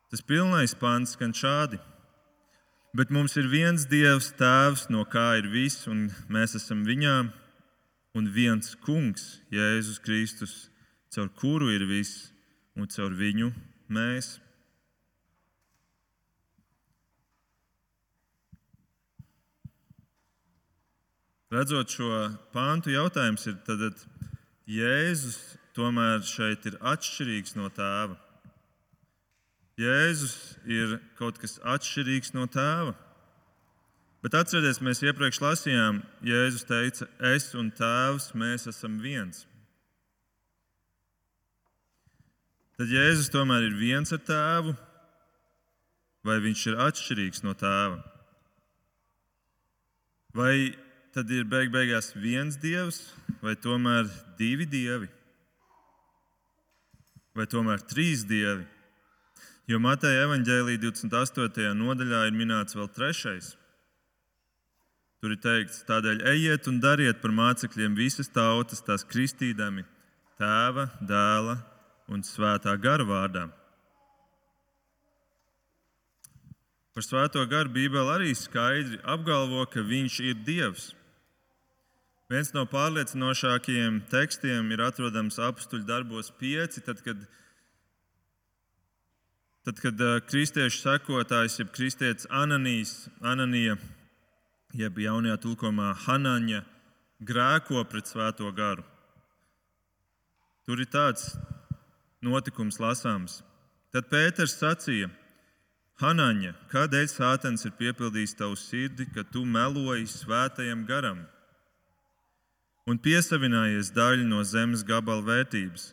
[0.09, 1.79] Tas pilnais pants skan šādi.
[2.95, 7.17] Bet mums ir viens Dievs, Tēvs, no kā ir viss, un mēs esam viņā,
[8.15, 10.53] un viens Kungs, Jēzus Kristus,
[11.11, 12.29] caur kuru ir viss
[12.79, 13.51] un caur viņu
[13.91, 14.37] mēs.
[21.51, 22.11] Redzot šo
[22.55, 23.83] pāntu, jautājums ir, tad
[24.67, 25.37] Jēzus
[25.75, 28.17] tomēr šeit ir atšķirīgs no tēva.
[29.77, 32.95] Jēzus ir kaut kas atšķirīgs no tēva.
[34.25, 39.43] Bet atcerieties, mēs iepriekš lasījām, Jēzus teica, es un tēvs, mēs esam viens.
[42.77, 44.73] Tad Jēzus tomēr ir viens ar tēvu,
[46.25, 48.01] vai viņš ir atšķirīgs no tēva?
[50.37, 50.73] Vai
[51.13, 52.99] tad ir beig beigās viens dievs,
[53.45, 54.09] vai tomēr
[54.41, 55.09] divi dievi?
[57.37, 58.65] Vai tomēr trīs dievi?
[59.67, 61.73] Jo Mateja evanģēlīja 28.
[61.75, 63.49] nodaļā ir minēts vēl trešais.
[65.19, 69.83] Tur ir teikts, tādēļ ejiet un dariet par mācekļiem visas tautas, tās kristīdami,
[70.39, 71.57] tēva, dēla
[72.07, 73.47] un svētā gara vārdā.
[76.95, 80.93] Par svēto garu Bībele arī skaidri apgalvo, ka viņš ir Dievs.
[82.31, 87.19] Viens no pārliecinošākajiem tekstiem ir atrodams apstuļu darbos pieci, tad, kad,
[89.67, 93.73] Tad, kad kristiešu sekotājs, jeb kristietis Ananijas, Ananija,
[94.79, 96.61] jeb jaunajā tulkojumā Hanaņa,
[97.27, 98.85] grēko pret svēto garu.
[100.63, 101.33] Tur ir tāds
[102.23, 103.41] notikums lasāms.
[103.91, 105.11] Tad Pēters sacīja,
[105.99, 111.25] Hanaņa, kādēļ Sātans ir piepildījis tavu sirdi, ka tu meloji svētajam garam
[112.87, 115.91] un piesavinājies daļu no zemes gabala vērtības?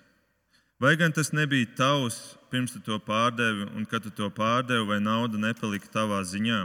[0.81, 4.99] Vai gan tas nebija tavs, pirms tu to pārdevi, un kad tu to pārdevi, vai
[5.01, 6.65] nauda nepalika tavā ziņā?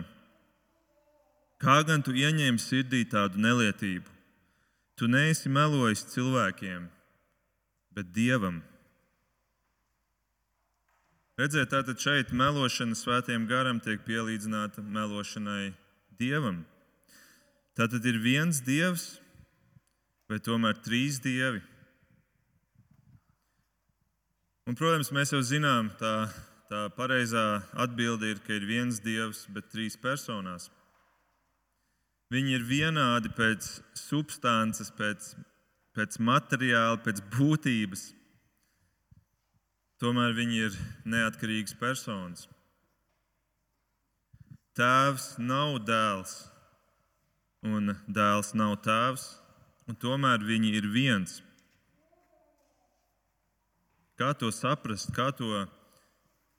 [1.59, 4.07] Kā gan tu ieņēmi sirdī tādu nelietību?
[4.97, 6.89] Tu neesi melojis cilvēkiem,
[7.95, 8.61] bet dievam.
[11.39, 15.69] Redziet, tātad šeit melošana svētiem garam tiek pielīdzināta melošanai
[16.19, 16.65] dievam.
[17.79, 19.21] Tātad ir viens dievs,
[20.27, 21.61] vai tomēr trīs dievi.
[24.69, 26.27] Un, protams, mēs jau zinām, tā,
[26.69, 30.67] tā pareizā atbilde ir, ka ir viens dievs, bet trīs personās.
[32.29, 33.65] Viņi ir vienādi pēc
[33.97, 35.31] substances, pēc,
[35.97, 38.05] pēc materiāla, pēc būtības.
[39.97, 40.77] Tomēr viņi ir
[41.17, 42.45] neatkarīgas personas.
[44.77, 46.37] Tēvs nav dēls,
[47.65, 49.31] un dēls nav tēvs,
[49.89, 51.39] un tomēr viņi ir viens.
[54.19, 55.47] Kā to saprast, kā to,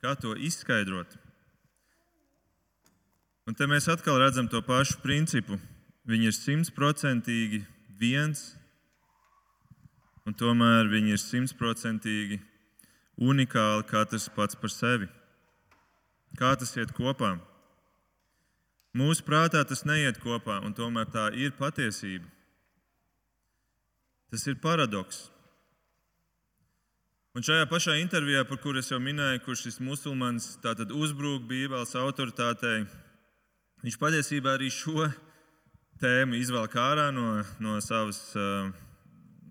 [0.01, 1.13] kā to izskaidrot?
[3.45, 5.59] Un te mēs atkal redzam to pašu principu.
[6.09, 7.59] Viņi ir simtprocentīgi
[8.01, 8.55] viens,
[10.25, 12.39] un tomēr viņi ir simtprocentīgi
[13.21, 15.11] unikāli katrs pats par sevi.
[16.41, 17.35] Kā tas iet kopā?
[18.97, 22.25] Mūsu prātā tas neiet kopā, un tomēr tā ir patiesība.
[24.33, 25.27] Tas ir paradoks.
[27.31, 30.49] Un šajā pašā intervijā, par kuru es jau minēju, kurš šis musulmanis
[30.91, 32.89] uzbrūk Bībeles autoritātei,
[33.85, 35.07] viņš patiesībā arī šo
[36.03, 38.19] tēmu izvelk ārā no, no, savas,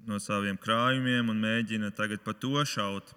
[0.03, 3.15] no saviem krājumiem un mēģina tagad pa to šaut.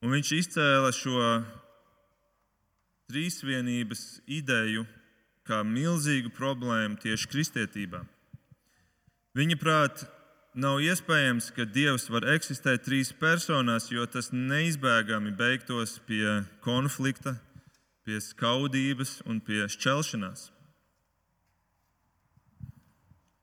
[0.00, 1.20] Un viņš izcēla šo
[3.12, 4.86] trīsvienības ideju
[5.44, 8.00] kā milzīgu problēmu tieši kristietībā.
[9.36, 10.06] Viņa prāt,
[10.54, 17.36] nav iespējams, ka Dievs var eksistēt trīs personās, jo tas neizbēgami beigtos pie konflikta,
[18.04, 20.50] pie skaudības un pie šķelšanās.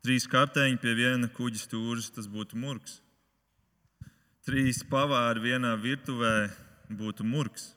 [0.06, 3.02] Trīs kapteiņi pie viena kuģa stūres, tas būtu murgs
[4.50, 6.50] trīs pavāri vienā virtuvē
[6.98, 7.68] būtu murgs.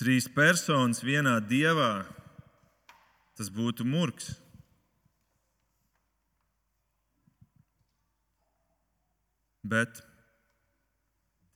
[0.00, 2.06] Trīs personas vienā dievā
[3.36, 4.32] tas būtu murgs.
[9.64, 10.02] Bet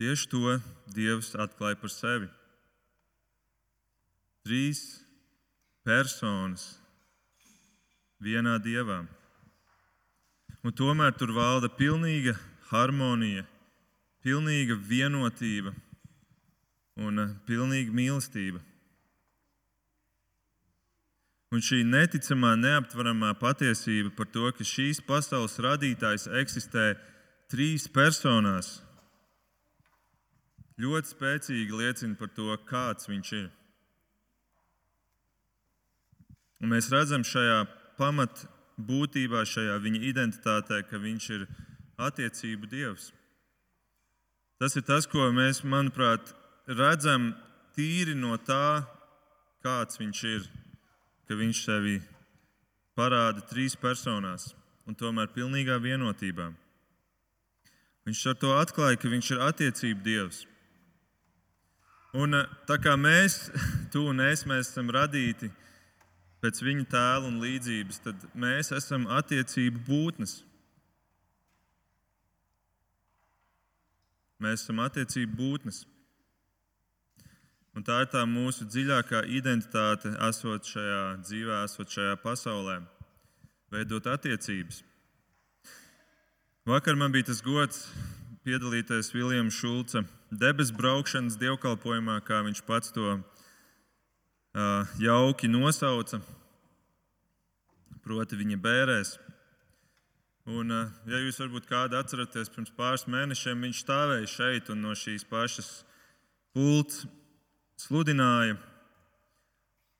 [0.00, 0.56] tieši to
[0.96, 2.28] Dievs atklāja par sevi.
[4.48, 4.80] Trīs
[5.84, 6.78] personas
[8.24, 9.02] vienā dievā.
[10.64, 12.34] Un tomēr tur valda pilnīga
[12.72, 13.44] harmonija,
[14.24, 15.74] pilnīga vienotība
[16.98, 18.60] un eh, pilnīga mīlestība.
[21.48, 26.90] Un šī neticamā, neaptveramā patiesība par to, ka šīs pasaules radītājs eksistē
[27.48, 28.78] trīs personās,
[30.78, 33.48] ļoti spēcīgi liecina par to, kāds viņš ir.
[36.58, 37.62] Un mēs redzam šajā
[37.98, 41.46] pamatbūtībā, šajā viņa identitātē, ka viņš ir
[41.98, 43.12] attiecību dievs.
[44.58, 46.32] Tas ir tas, ko mēs, manuprāt,
[46.66, 47.30] redzam
[47.78, 48.82] tīri no tā,
[49.62, 50.48] kāds viņš ir.
[51.28, 51.98] Ka viņš sevi
[52.96, 54.48] parāda trīs personās
[54.88, 56.48] un tomēr pilnīgā vienotībā.
[58.08, 60.36] Viņš ar to atklāja, ka viņš ir attiecību dievs.
[62.16, 63.50] Un eh, tā kā mēs,
[63.92, 65.50] tu un es, mēs esam radīti
[66.40, 70.38] pēc viņa tēla un līdzības, tad mēs esam attiecību būtnes.
[74.40, 75.84] Mēs esam attiecību būtnes.
[77.76, 82.80] Un tā ir tā mūsu dziļākā identitāte, esot šajā dzīvē, esot šajā pasaulē,
[83.74, 84.86] veidot attiecības.
[86.68, 87.86] Vakar man bija tas gods
[88.44, 96.18] piedalīties Viljama Šulca debesu braukšanas dievkalpojumā, kā viņš pats to uh, jauki nosauca,
[98.04, 99.14] proti, viņa bērēs.
[100.44, 104.92] Un, eh, ja jūs varbūt kādu atceraties, pirms pāris mēnešiem viņš stāvēja šeit un no
[104.92, 105.70] šīs pašas
[106.52, 107.06] pults
[107.80, 108.58] sludināja,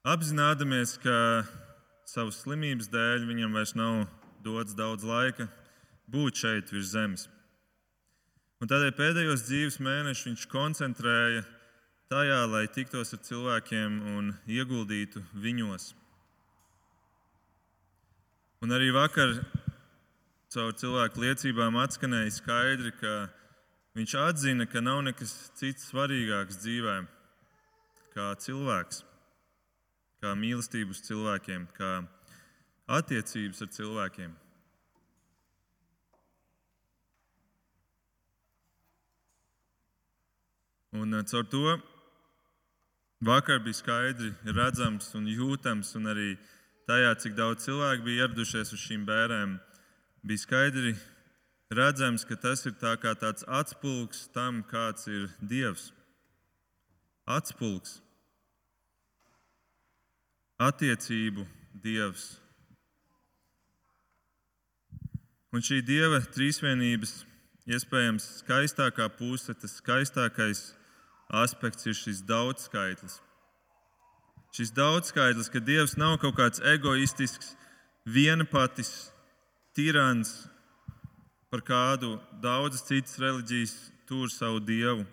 [0.05, 1.17] apzināmies, ka
[2.05, 4.05] savas slimības dēļ viņam vairs nav
[4.45, 5.49] dots daudz laika
[6.09, 7.29] būt šeit virs zemes.
[8.59, 11.45] Un tādēļ pēdējos dzīves mēnešus viņš koncentrēja
[12.11, 15.93] tajā, lai tiktos ar cilvēkiem un ieguldītu viņos.
[18.65, 19.37] Un arī vakar
[20.51, 23.29] caur cilvēku liecībām atskanēja skaidri, ka
[23.99, 26.97] viņš atzina, ka nav nekas cits svarīgāks dzīvē
[28.17, 29.05] kā cilvēks,
[30.19, 31.93] kā mīlestība uz cilvēkiem, kā
[32.99, 34.37] attiecības ar cilvēkiem.
[40.93, 41.79] Un eh, caur to
[43.21, 46.31] vakar bija skaidri redzams un jūtams, un arī
[46.89, 49.59] tajā, cik daudz cilvēku bija ieradušies uz šīm bērēm,
[50.25, 50.95] bija skaidri
[51.75, 55.91] redzams, ka tas ir tā kā tāds atspulgs tam, kāds ir Dievs.
[57.29, 57.99] Atspulgs,
[60.57, 61.45] attiecību
[61.85, 62.39] Dievs.
[65.53, 67.13] Un šī Dieva trīsvienības
[67.69, 70.71] iespējams skaistākā puse, tas skaistākais
[71.29, 73.21] aspekts ir šis daudzskaitlis.
[74.57, 77.55] Šis daudzskaitlis, ka Dievs nav kaut kāds egoistisks,
[78.09, 79.11] vienpatis,
[79.77, 80.49] tirans,
[81.51, 83.75] par kādu daudzas citas reliģijas
[84.09, 85.05] tur savu dievu,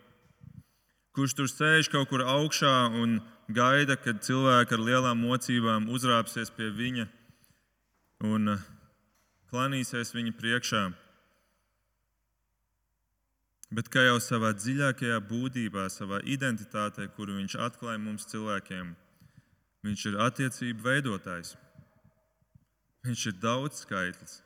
[1.15, 3.19] kurš tur sēž kaut kur augšā un
[3.51, 7.07] gaida, kad cilvēki ar lielām mocībām uzrāpsies pie viņa
[8.25, 8.63] un uh,
[9.51, 10.85] klanīsies viņa priekšā
[13.73, 18.95] bet kā jau savā dziļākajā būtībā, savā identitātē, kuru viņš atklāja mums cilvēkiem,
[19.85, 21.55] viņš ir attiecību veidotājs.
[23.05, 24.39] Viņš ir daudz skaitlis.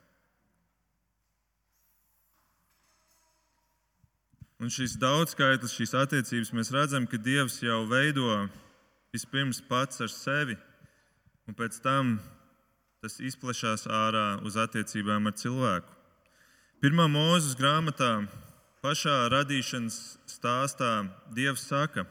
[4.60, 8.28] Un šis daudzskaitlis, šīs attiecības, mēs redzam, ka Dievs jau veido
[9.16, 10.58] vispirms pats ar sevi,
[11.48, 12.18] un pēc tam
[13.00, 15.96] tas izplešās ārā uz attiecībām ar cilvēku.
[16.84, 18.12] Pirmā mūzes grāmatā
[18.84, 19.98] pašā radīšanas
[20.30, 20.94] stāstā
[21.36, 22.06] Dievs saka,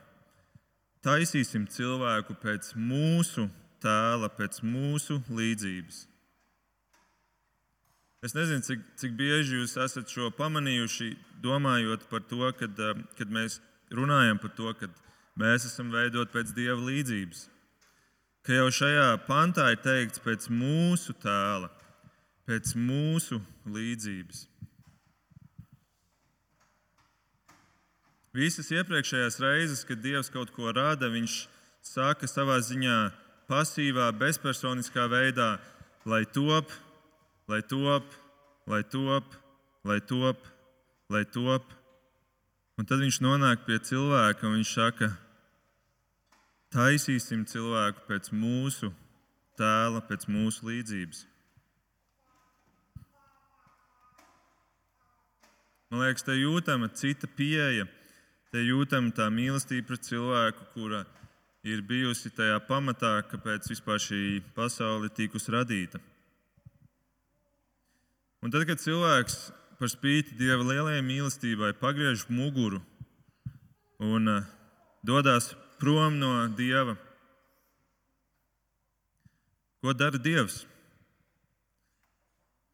[1.04, 3.48] taisīsim cilvēku pēc mūsu
[3.82, 6.04] tēla, pēc mūsu līdzības.
[8.26, 11.12] Es nezinu, cik, cik bieži jūs esat šo pamanījuši,
[11.42, 13.60] domājot par to, kad, eh, kad mēs
[13.94, 14.88] runājam par to, ka
[15.38, 17.46] mēs esam veidoti pēc Dieva līdzības.
[18.42, 21.70] Ka jau šajā pantā ir teikts pēc mūsu tēla,
[22.48, 24.47] pēc mūsu līdzības.
[28.38, 31.40] Visas iepriekšējās reizes, kad Dievs kaut ko rada, Viņš
[31.82, 32.98] saka savā ziņā
[33.50, 35.56] pasīvā, bezpersoniskā veidā,
[36.06, 36.70] lai top,
[37.50, 38.14] lai top,
[38.68, 39.34] lai top,
[39.88, 40.46] lai top,
[41.10, 41.74] lai top.
[42.78, 45.10] Un tad viņš nonāk pie cilvēka un viņš saka,
[46.70, 48.92] taisīsim cilvēku pēc mūsu
[49.58, 51.24] tēla, pēc mūsu līdzības.
[55.88, 57.88] Man liekas, te jūtama cita pieeja
[58.48, 61.02] Te jūtam tā mīlestība pret cilvēku, kura
[61.68, 64.20] ir bijusi tajā pamatā, kāpēc vispār šī
[64.56, 66.00] pasaule tikus radīta.
[68.40, 69.36] Un tad, kad cilvēks
[69.76, 72.80] par spīti Dieva lielajai mīlestībai pagriež muguru
[74.00, 74.48] un uh,
[75.04, 75.50] dodas
[75.82, 76.96] prom no Dieva,
[79.82, 80.62] ko dara Dievs?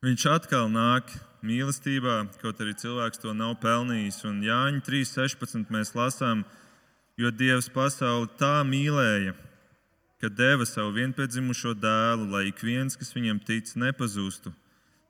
[0.05, 1.11] Viņš atkal nāk
[1.45, 4.22] mīlestībā, kaut arī cilvēks to nav pelnījis.
[4.28, 6.45] Un Jāņa 3.16 mēs lasām,
[7.20, 9.34] jo Dievs pasauli tā mīlēja,
[10.22, 14.55] ka deva savu vienpiedzimušo dēlu, lai ik viens, kas viņam tic, nepazūstu,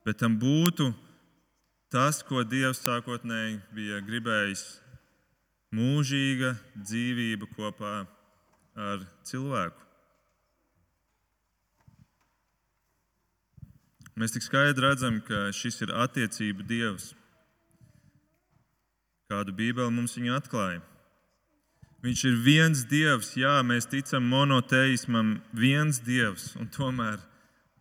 [0.05, 0.91] bet tam būtu
[1.95, 4.65] tas, ko Dievs sākotnēji bija gribējis-
[5.79, 8.07] mūžīga dzīvība kopā
[8.75, 9.84] ar cilvēku.
[14.15, 17.09] Mēs tik skaidri redzam, ka šis ir attiecību dievs,
[19.27, 20.83] kādu Bībeli mums viņa atklāja.
[22.05, 27.19] Viņš ir viens dievs, jā, mēs ticam monoteismam, viens dievs, un tomēr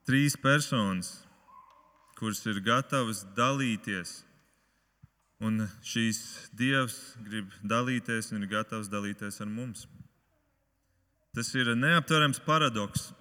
[0.08, 1.12] trīs personas,
[2.18, 4.22] kuras ir gatavas dalīties.
[5.44, 6.24] Un šīs
[6.56, 9.86] dievs grib dalīties un ir gatavs dalīties ar mums.
[11.36, 13.12] Tas ir neaptverams paradoks,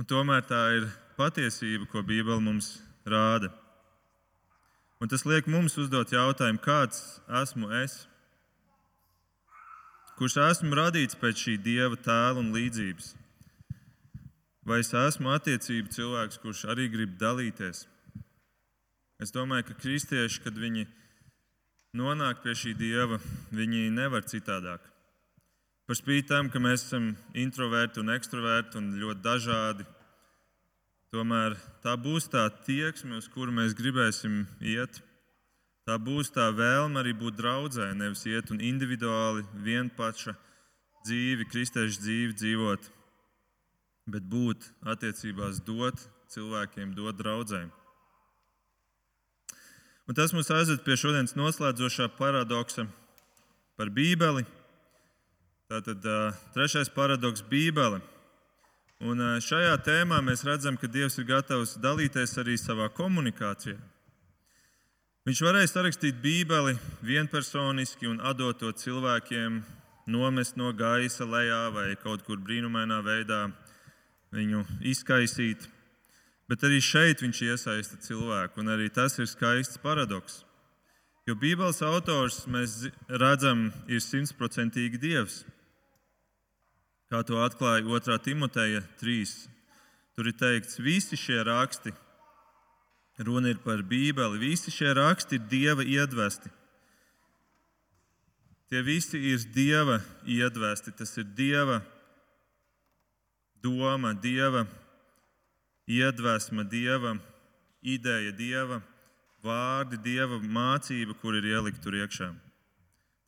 [0.00, 0.88] un tomēr tā ir
[1.18, 3.50] patiesība, ko Bībele mums rāda.
[5.02, 8.04] Un tas liek mums uzdot jautājumu, kāds esmu es?
[10.14, 13.10] Kurš esmu radīts pēc šī dieva tēla un līdzības?
[14.64, 17.84] Vai es esmu attiecību cilvēks, kurš arī grib dalīties?
[19.20, 20.86] Es domāju, ka kristieši, kad viņi
[21.98, 23.18] nonāk pie šī dieva,
[23.52, 24.86] viņi nevar citādāk.
[25.84, 29.84] Par spīti tam, ka mēs esam introverti un ekstraverti un ļoti dažādi,
[31.14, 34.96] Tomēr tā būs tā tieksme, uz kuru mēs gribēsim iet.
[35.86, 40.32] Tā būs tā vēlme arī būt draudzē, nevis iet un individuāli vienpaša
[41.04, 42.88] dzīvi, kristiešu dzīvi dzīvot,
[44.10, 46.02] bet būt attiecībās, dot
[46.34, 47.68] cilvēkiem, dot draudzēm.
[50.10, 52.88] Un tas mums aizved pie šodienas noslēdzošā paradoksa
[53.78, 54.42] par Bībeli.
[55.70, 56.02] Tātad
[56.58, 58.02] trešais paradoks- Bībele.
[59.04, 63.76] Un šajā tēmā mēs redzam, ka Dievs ir gatavs dalīties arī savā komunikācijā.
[65.28, 66.72] Viņš varēja sarakstīt Bībeli
[67.04, 69.58] vienpersoniski un atdot to cilvēkiem,
[70.08, 73.42] nomest no gaisa lejā vai kaut kur brīnumainā veidā
[74.32, 75.68] viņu izkaisīt.
[76.48, 80.46] Bet arī šeit viņš iesaista cilvēku, un arī tas ir skaists paradoks.
[81.28, 85.42] Jo Bībeles autors, mēs redzam, ir simtprocentīgi dievs.
[87.14, 88.16] Kā to atklāja 2.
[88.26, 89.32] Timoteja 3.
[90.18, 91.92] Tur ir teikts, visi šie raksti,
[93.22, 96.50] runa ir par Bībeli, visi šie raksti ir dieva iedvesti.
[98.66, 101.84] Tie visi ir dieva iedvesti, tas ir dieva
[103.62, 104.66] doma, dieva
[105.86, 107.14] iedvesma, dieva
[107.78, 108.82] ideja, dieva
[109.46, 112.34] vārdi, dieva mācība, kur ir ielikt tur iekšā.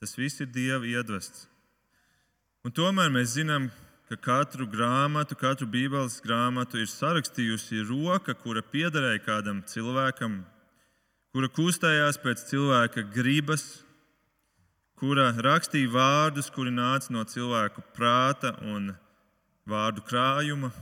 [0.03, 1.47] Tas viss ir dieva iedvests.
[2.67, 3.69] Un tomēr mēs zinām,
[4.11, 10.41] ka katru grāmatu, katru Bībeles grāmatu ir sarakstījusi roka, kura piederēja kādam cilvēkam,
[11.31, 13.69] kura kustējās pēc cilvēka gribas,
[14.99, 18.91] kura rakstīja vārdus, kuri nāca no cilvēka prāta un
[19.63, 20.73] vārdu krājuma.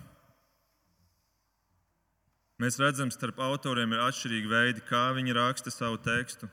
[2.65, 6.49] Mēs redzam, starp autoriem ir atšķirīgi veidi, kā viņi raksta savu tekstu.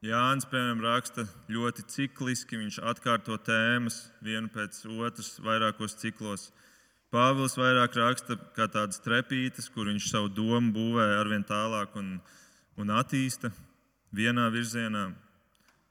[0.00, 6.46] Jānis, piemēram, raksta ļoti cikliski, viņš atkārto tēmas vienu pēc otras, vairākos ciklos.
[7.12, 12.14] Pāvils vairāk raksta kā tādas trepītes, kur viņš savu domu būvē arvien tālāk un,
[12.80, 13.50] un attīsta
[14.16, 15.10] vienā virzienā.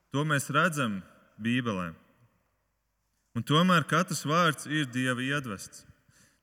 [0.09, 1.03] To mēs redzam
[1.37, 1.91] Bībelē.
[3.37, 5.83] Un tomēr katrs vārds ir Dieva iedvests.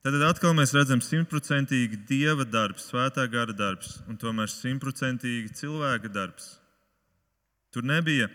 [0.07, 6.53] Tad atkal mēs redzam simtprocentīgi dieva darbs, svētā gara darbs, un tomēr simtprocentīgi cilvēka darbs.
[7.71, 8.29] Tur nebija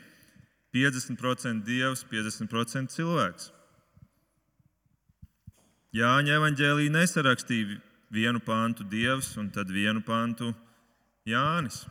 [0.72, 3.50] 50% dievs, 50% cilvēks.
[5.92, 7.76] Jāņa evanģēlī nesarakstīja
[8.12, 10.52] vienu pantu dievs un tad vienu pantu
[11.28, 11.82] Jānis.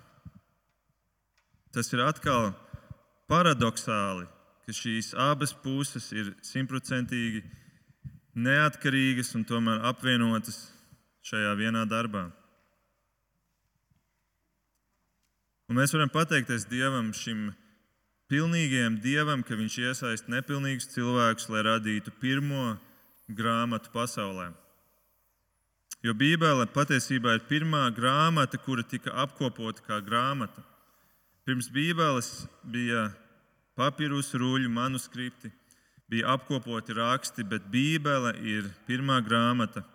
[1.71, 2.51] Tas ir atkal
[3.29, 4.25] paradoxāli,
[4.65, 7.43] ka šīs abas puses ir simtprocentīgi
[8.35, 10.59] neatkarīgas un tomēr apvienotas
[11.27, 12.29] šajā vienā darbā.
[15.71, 17.53] Un mēs varam pateikties Dievam, šim
[18.27, 22.73] pilnīgajam Dievam, ka Viņš iesaista nepilnīgus cilvēkus, lai radītu pirmo
[23.31, 24.49] grāmatu pasaulē.
[26.03, 30.59] Jo Bībele patiesībā ir pirmā grāmata, kura tika apkopota kā grāmata.
[31.47, 32.33] Pirms Bībeles
[32.67, 33.05] bija
[33.79, 35.53] papīrus, ruļu, manuskripti,
[36.11, 39.85] bija apkopoti raksti, bet Bībele ir pirmā grāmata,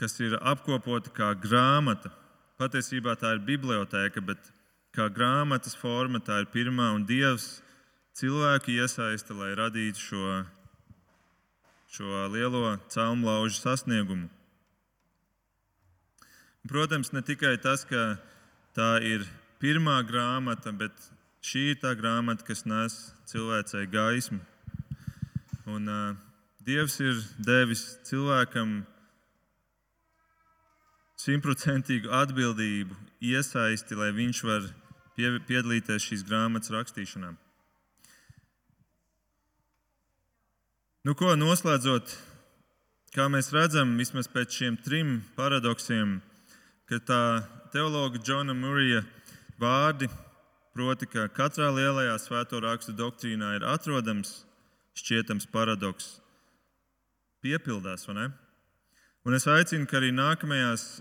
[0.00, 2.14] kas ir apkopota kā grāmata.
[2.60, 4.50] Patiesībā tā ir biblioteka, bet
[4.92, 7.62] kā grāmatas forma tā ir pirmā, un Dievs
[8.20, 10.34] cilvēku iesaista, lai radītu šo,
[11.88, 14.28] šo lielo caurlaužu sasniegumu.
[16.68, 18.18] Protams, ne tikai tas, ka
[18.76, 19.24] tā ir
[19.62, 20.92] pirmā grāmata, bet
[21.40, 22.98] šī ir tā grāmata, kas nes
[23.32, 24.42] cilvēcei gaismu.
[25.64, 26.18] Un, uh,
[26.60, 28.82] Dievs ir devis cilvēkam
[31.20, 34.66] simtprocentīgu atbildību, iesaisti, lai viņš var
[35.18, 37.34] piedalīties šīs grāmatas rakstīšanā.
[41.04, 42.12] Nu, ko noslēdzot,
[43.16, 46.18] kā mēs redzam, vismaz pēc šiem trim paradoksiem,
[46.88, 47.22] ka tā
[47.72, 49.04] teologa Džona Murija
[49.60, 50.08] vārdi,
[50.76, 54.42] proti, ka katrā lielajā svēto rakstu doktrīnā ir atrodams
[55.00, 56.18] šķietams paradoks
[57.44, 58.08] piepildās.
[58.10, 61.00] Un es aicinu, ka arī nākamajās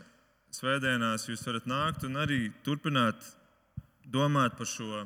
[0.55, 3.17] svētdienās jūs varat nākt un arī turpināt
[4.09, 5.05] domāt par šo.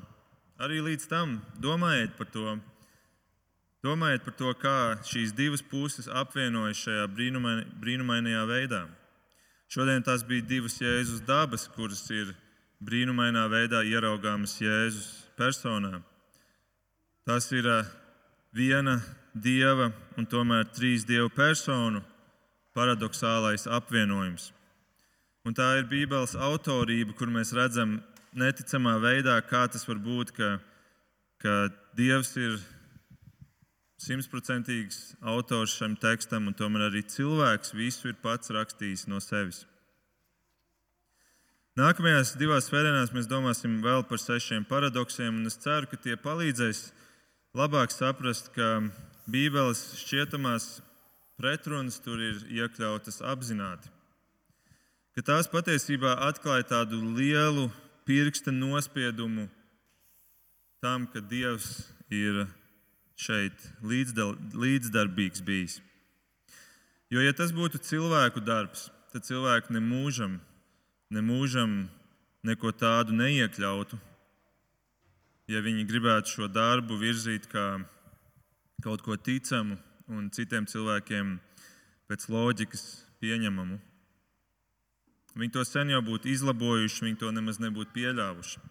[0.63, 2.57] Arī līdz tam domājiet par to.
[3.83, 8.85] Domājiet par to, kā šīs divas puses apvienojas šajā brīnumain, brīnumainajā veidā.
[9.67, 12.31] Šodien tās bija divas Jēzus dabas, kuras ir
[12.83, 15.99] brīnumainā veidā ieraugāmas Jēzus personā.
[17.27, 17.67] Tas ir
[18.55, 18.99] viena
[19.33, 22.03] dieva un tomēr trīs dievu personu
[22.75, 24.51] paradoxālais apvienojums.
[25.43, 27.97] Un tā ir Bībeles autorība, kur mēs redzam
[28.39, 30.53] neticamā veidā, kā tas var būt, ka,
[31.43, 31.55] ka
[31.97, 32.55] Dievs ir
[33.99, 39.65] simtprocentīgs autors šim tekstam, un tomēr arī cilvēks visu ir pats rakstījis no sevis.
[41.79, 46.85] Nākamajās divās svētdienās mēs domāsim vēl par sešiem paradoksiem, un es ceru, ka tie palīdzēs
[47.57, 48.77] labāk saprast, ka
[49.27, 50.69] Bībeles šķietamās
[51.39, 53.91] pretrunas tur ir iekļautas apzināti.
[55.13, 57.67] Ka tās patiesībā atklāja tādu lielu
[58.01, 59.45] pirksta nospiedumu
[60.81, 61.67] tam, ka Dievs
[62.09, 62.47] ir
[63.13, 65.77] šeit līdzdarbīgs bijis.
[67.13, 70.39] Jo, ja tas būtu cilvēku darbs, tad cilvēki nemūžam,
[71.13, 71.77] nemūžam
[72.41, 74.01] neko tādu neiekļautu.
[75.53, 77.67] Ja viņi gribētu šo darbu virzīt kā
[78.81, 79.77] kaut ko ticamu
[80.09, 81.37] un citiem cilvēkiem
[82.09, 82.87] pēc loģikas
[83.21, 83.77] pieņemamu,
[85.37, 88.61] viņi to sen jau būtu izlabojuši, viņi to nemaz nebūtu pieļāvuši.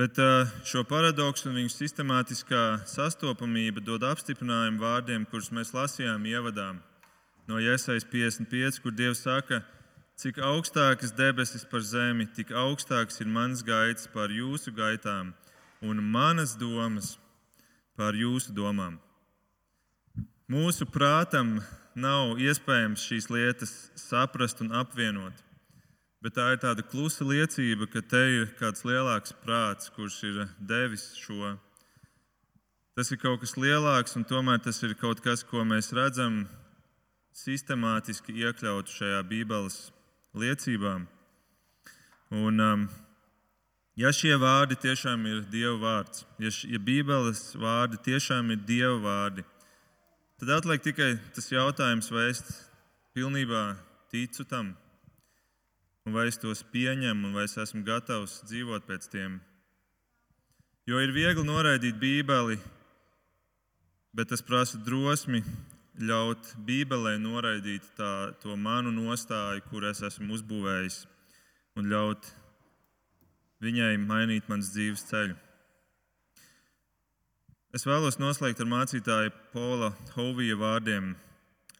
[0.00, 0.16] Bet
[0.64, 6.70] šo paradoksu un viņu sistemātiskā sastopamība dod apstiprinājumu vārdiem, kurus mēs lasījām ievadā
[7.50, 9.60] no Iesaijas 55, kur Dievs saka,
[10.20, 15.34] cik augstākas debesis par zemi, tik augstāks ir mans gaids par jūsu gaitām
[15.82, 17.16] un manas domas
[17.96, 18.98] par jūsu domām.
[20.50, 21.58] Mūsu prātam
[22.00, 25.46] nav iespējams šīs lietas saprast un apvienot.
[26.20, 31.06] Bet tā ir tāda klusa liecība, ka te ir kāds lielāks prāts, kurš ir devis
[31.16, 31.54] šo.
[32.96, 36.42] Tas ir kaut kas lielāks, un tomēr tas ir kaut kas, ko mēs redzam
[37.32, 39.78] sistemātiski iekļaut šajā Bībeles
[40.36, 40.98] liecībā.
[42.30, 42.84] Un, um,
[43.98, 48.98] ja šie vārdi tiešām ir Dieva vārds, ja, š, ja Bībeles vārdi tiešām ir Dieva
[49.02, 49.59] vārdi, tad
[50.48, 52.40] atliek tikai tas jautājums, vai es
[53.12, 53.74] pilnībā
[54.08, 54.72] ticu tam
[56.06, 59.36] un vai es tos pieņemu, un vai es esmu gatavs dzīvot pēc tiem.
[60.88, 62.56] Jo ir viegli noraidīt Bībeli,
[64.16, 65.42] bet tas prasa drosmi
[66.00, 71.04] ļaut Bībelē noraidīt tā, to manu nostāju, kur es esmu uzbūvējis,
[71.76, 72.32] un ļaut
[73.60, 75.36] viņai mainīt mans dzīves ceļu.
[77.70, 81.12] Es vēlos noslēgt ar mācītāju Paula Hovija vārdiem,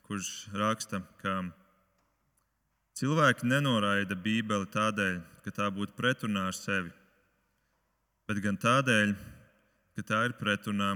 [0.06, 1.40] kurš raksta, ka
[3.00, 6.92] Cilvēki nenoraida Bībeli tādēļ, ka tā būtu pretrunā ar sevi,
[8.30, 9.16] bet gan tādēļ,
[9.96, 10.92] ka tā ir pretrunā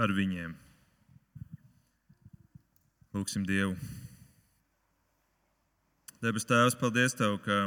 [0.00, 0.56] ar viņiem.
[3.12, 3.76] Lūksim Dievu.
[6.24, 7.66] Debes Tēvs, paldies Tev, ka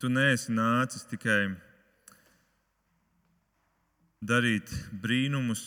[0.00, 1.50] Tu neesi nācis tikai
[4.24, 4.70] darīt
[5.02, 5.66] brīnumus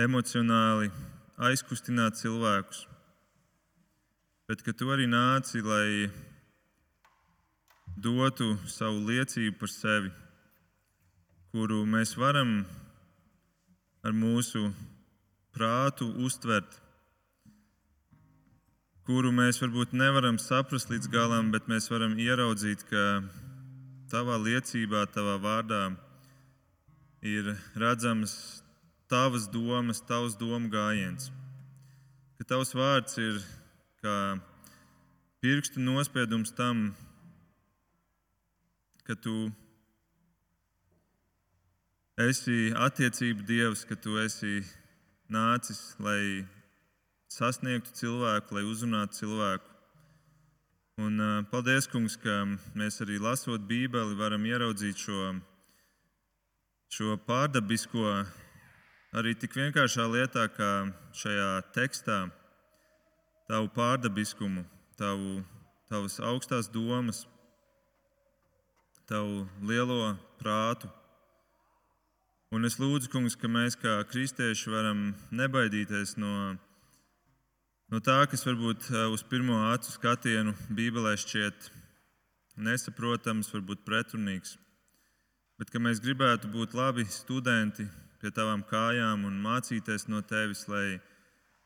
[0.00, 0.88] emocionāli
[1.44, 2.86] aizkustināt cilvēkus,
[4.48, 6.08] bet ka tu arī nāci, lai
[8.00, 10.14] dotu savu liecību par sevi,
[11.52, 12.62] kuru mēs varam
[14.08, 14.70] ar mūsu
[15.52, 16.80] prātu uztvert,
[19.04, 23.02] kuru mēs varbūt nevaram saprast līdz galam, bet mēs varam ieraudzīt, ka
[24.08, 25.82] tavā liecībā, tavā vārdā
[27.24, 28.62] ir redzamas
[29.08, 31.28] tavas domas, tavs domu gājiens.
[32.38, 33.36] Ka tavs vārds ir
[34.00, 34.16] kā
[35.44, 36.94] pirkstu nospiedums tam,
[39.04, 39.52] ka tu
[42.24, 44.62] esi attiecību dievs, ka tu esi
[45.28, 46.46] nācis, lai
[47.34, 49.70] sasniegtu cilvēku, lai uzrunātu cilvēku.
[51.02, 51.18] Un,
[51.50, 52.44] paldies, kungs, ka
[52.78, 55.32] mēs arī lasot Bībeli, varam ieraudzīt šo,
[56.94, 58.22] šo pārdabisko
[59.18, 60.70] arī tik vienkāršā lietā, kā
[61.18, 62.18] šajā tekstā,
[63.50, 64.62] tavu pārdabiskumu,
[64.98, 65.40] tavu,
[65.90, 67.24] tavas augstās domas,
[69.10, 70.92] tavu lielo prātu.
[72.54, 76.54] Un es lūdzu, kungs, ka mēs kā kristieši varam nebaidīties no,
[77.94, 81.68] no tā, kas varbūt uz pirmo acu skatienu Bībelē šķiet
[82.66, 84.56] nesaprotams, varbūt pretrunīgs,
[85.60, 87.86] bet ka mēs gribētu būt labi studenti
[88.18, 90.98] pie tavām kājām un mācīties no tevis, lai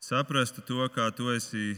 [0.05, 1.73] saprastu to, kā tu esi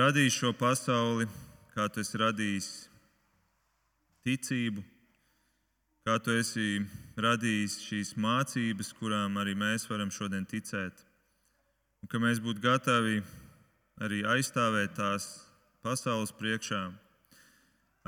[0.00, 1.28] radījis šo pasauli,
[1.76, 2.74] kā tu esi radījis
[4.24, 4.84] ticību,
[6.08, 6.78] kā tu esi
[7.20, 11.10] radījis šīs mācības, kurām arī mēs varam šodien ticēt.
[12.04, 13.22] Un ka mēs būtu gatavi
[14.04, 15.30] arī aizstāvēt tās
[15.80, 16.82] pasaules priekšā,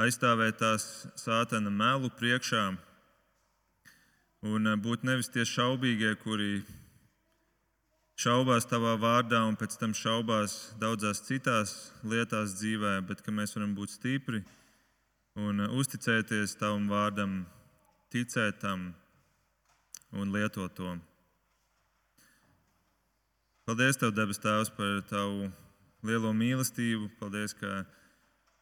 [0.05, 2.67] aizstāvēt tās sātana melu priekšā
[4.47, 6.61] Un eh, būt nevis tie šaubīgie, kuri
[8.21, 11.73] šaubās tavā vārdā un pēc tam šaubās daudzās citās
[12.05, 14.43] lietās dzīvē, bet ka mēs varam būt stipri
[15.41, 17.41] un eh, uzticēties tavam vārdam,
[18.13, 18.93] ticēt tam
[20.13, 20.95] un lietot to.
[23.67, 25.49] Paldies, Tev, debes Tēvs, par Tavu
[26.07, 27.09] lielo mīlestību.
[27.19, 27.81] Paldies, ka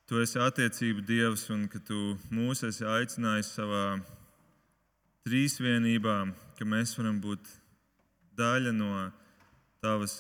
[0.09, 3.83] tu esi attiecību dievs un ka tu mūs esi aicinājis savā
[5.29, 6.17] trīsvienībā,
[6.57, 7.53] ka mēs varam būt
[8.41, 9.05] daļa no
[9.85, 10.17] tavas,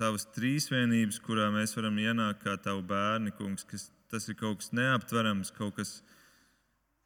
[0.00, 4.72] tavas trīsvienības, kurā mēs varam ienākt kā tavu bērni, kungs, kas tas ir kaut kas
[4.72, 5.98] neaptverams, kaut kas,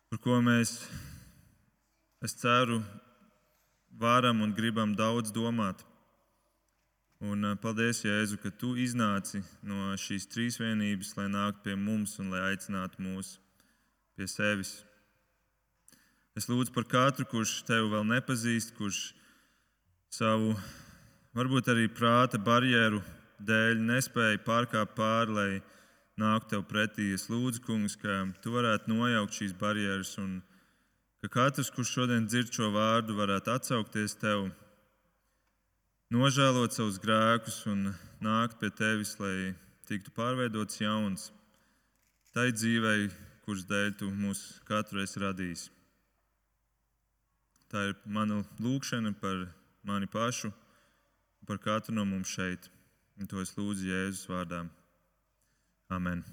[0.06, 0.78] par ko mēs,
[2.22, 2.78] es ceru,
[3.90, 5.82] varam un gribam daudz domāt.
[7.22, 12.32] Un eh, paldies, Jēzu, ka tu iznāci no šīs trīsvienības, lai nāktu pie mums un
[12.34, 13.36] lai aicinātu mūs
[14.18, 14.72] pie sevis.
[16.34, 19.12] Es lūdzu par katru, kurš tevi vēl nepazīst, kurš
[20.10, 20.56] savu,
[21.38, 22.98] varbūt arī prāta barjeru
[23.38, 25.62] dēļ nespēja pārkāpt pāri, lai
[26.18, 27.12] nāktu tev pretī.
[27.14, 30.40] Es lūdzu, kungs, ka tu varētu nojaukt šīs barjeras un
[31.22, 34.48] ka katrs, kurš šodien dzird šo vārdu, varētu atsaukties tev
[36.12, 37.92] nožēlot savus grēkus un
[38.22, 39.54] nākt pie tevis, lai
[39.88, 41.30] tiktu pārveidots jauns
[42.36, 43.08] tai dzīvei,
[43.44, 45.64] kuras dēļ tu mūs katru esi radījis.
[47.72, 49.46] Tā ir mana lūkšana par
[49.88, 50.52] mani pašu,
[51.48, 52.68] par katru no mums šeit.
[53.20, 54.64] Un to es lūdzu Jēzus vārdā.
[55.92, 56.24] Amen.